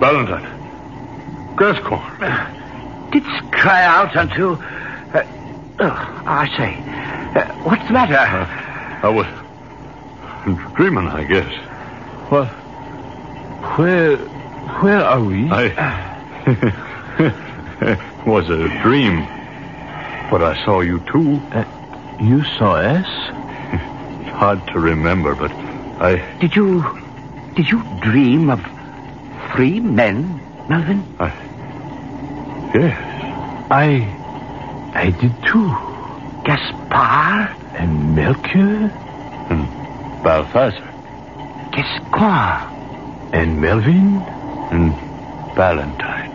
Valentine. 0.00 0.46
Gascoigne. 1.56 3.10
Didst 3.10 3.52
cry 3.52 3.84
out 3.84 4.16
unto... 4.16 4.52
Uh, 5.14 5.22
oh, 5.80 6.22
I 6.26 6.48
say. 6.56 6.74
Uh, 7.40 7.52
what's 7.64 7.86
the 7.86 7.92
matter? 7.92 8.16
I 8.16 9.08
was 9.08 9.26
dreaming, 10.74 11.08
I 11.08 11.24
guess. 11.24 11.52
Well, 12.30 12.46
where, 13.76 14.16
where 14.16 15.04
are 15.04 15.22
we? 15.22 15.50
I 15.50 15.68
was 18.26 18.48
a 18.50 18.68
dream, 18.82 19.20
but 20.30 20.42
I 20.42 20.64
saw 20.64 20.80
you 20.80 21.00
too. 21.10 21.40
You 22.24 22.44
saw 22.58 22.74
us? 22.76 23.06
Hard 24.34 24.66
to 24.68 24.78
remember, 24.80 25.34
but 25.34 25.50
I, 26.00 26.38
Did 26.40 26.54
you... 26.54 26.82
Did 27.58 27.70
you 27.70 27.82
dream 28.00 28.50
of 28.50 28.60
three 29.50 29.80
men, 29.80 30.40
Melvin? 30.68 31.02
I, 31.18 31.26
yes, 32.72 32.96
I, 33.68 34.06
I 34.94 35.10
did 35.10 35.34
too. 35.44 35.66
Gaspar? 36.44 37.52
And 37.74 38.14
Melchior? 38.14 38.86
Hmm. 38.86 39.54
and 39.54 40.22
Balthazar, 40.22 40.88
Gascoigne? 41.72 43.32
And 43.32 43.60
Melvin? 43.60 44.22
and 44.70 44.94
Valentine. 45.56 46.30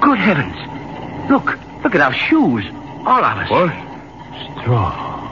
Good 0.00 0.16
heavens. 0.18 1.28
Look. 1.30 1.58
Look 1.84 1.94
at 1.94 2.00
our 2.00 2.14
shoes. 2.14 2.64
All 3.04 3.22
of 3.22 3.36
us. 3.36 3.50
What? 3.50 4.62
Straw. 4.62 5.28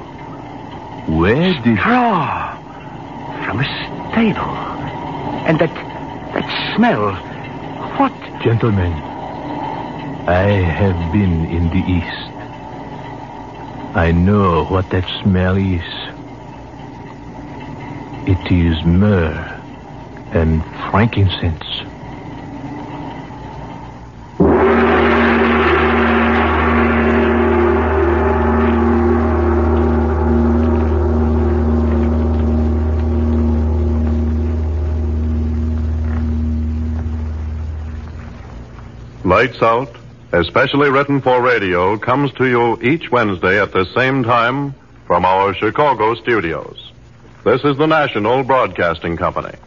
Where 1.09 1.55
did... 1.63 1.79
Straw. 1.79 2.59
From 3.47 3.61
a 3.61 4.02
And 4.15 5.59
that... 5.59 5.75
That 6.35 6.75
smell. 6.77 7.13
What? 7.99 8.13
Gentlemen, 8.43 8.93
I 10.29 10.49
have 10.49 11.13
been 11.13 11.45
in 11.47 11.69
the 11.69 11.85
East. 11.91 12.33
I 13.95 14.13
know 14.13 14.65
what 14.65 14.89
that 14.91 15.05
smell 15.23 15.57
is. 15.57 15.85
It 18.27 18.51
is 18.51 18.83
myrrh 18.85 19.61
and 20.33 20.63
frankincense. 20.91 21.72
Lights 39.43 39.61
Out, 39.61 39.97
especially 40.31 40.89
written 40.89 41.21
for 41.21 41.43
radio, 41.43 41.99
comes 41.99 42.33
to 42.35 42.47
you 42.47 42.81
each 42.81 43.11
Wednesday 43.11 43.61
at 43.61 43.73
the 43.73 43.85
same 43.87 44.23
time 44.23 44.73
from 45.09 45.25
our 45.25 45.53
Chicago 45.53 46.15
studios. 46.15 46.93
This 47.43 47.65
is 47.65 47.77
the 47.77 47.89
National 47.89 48.45
Broadcasting 48.45 49.17
Company. 49.17 49.59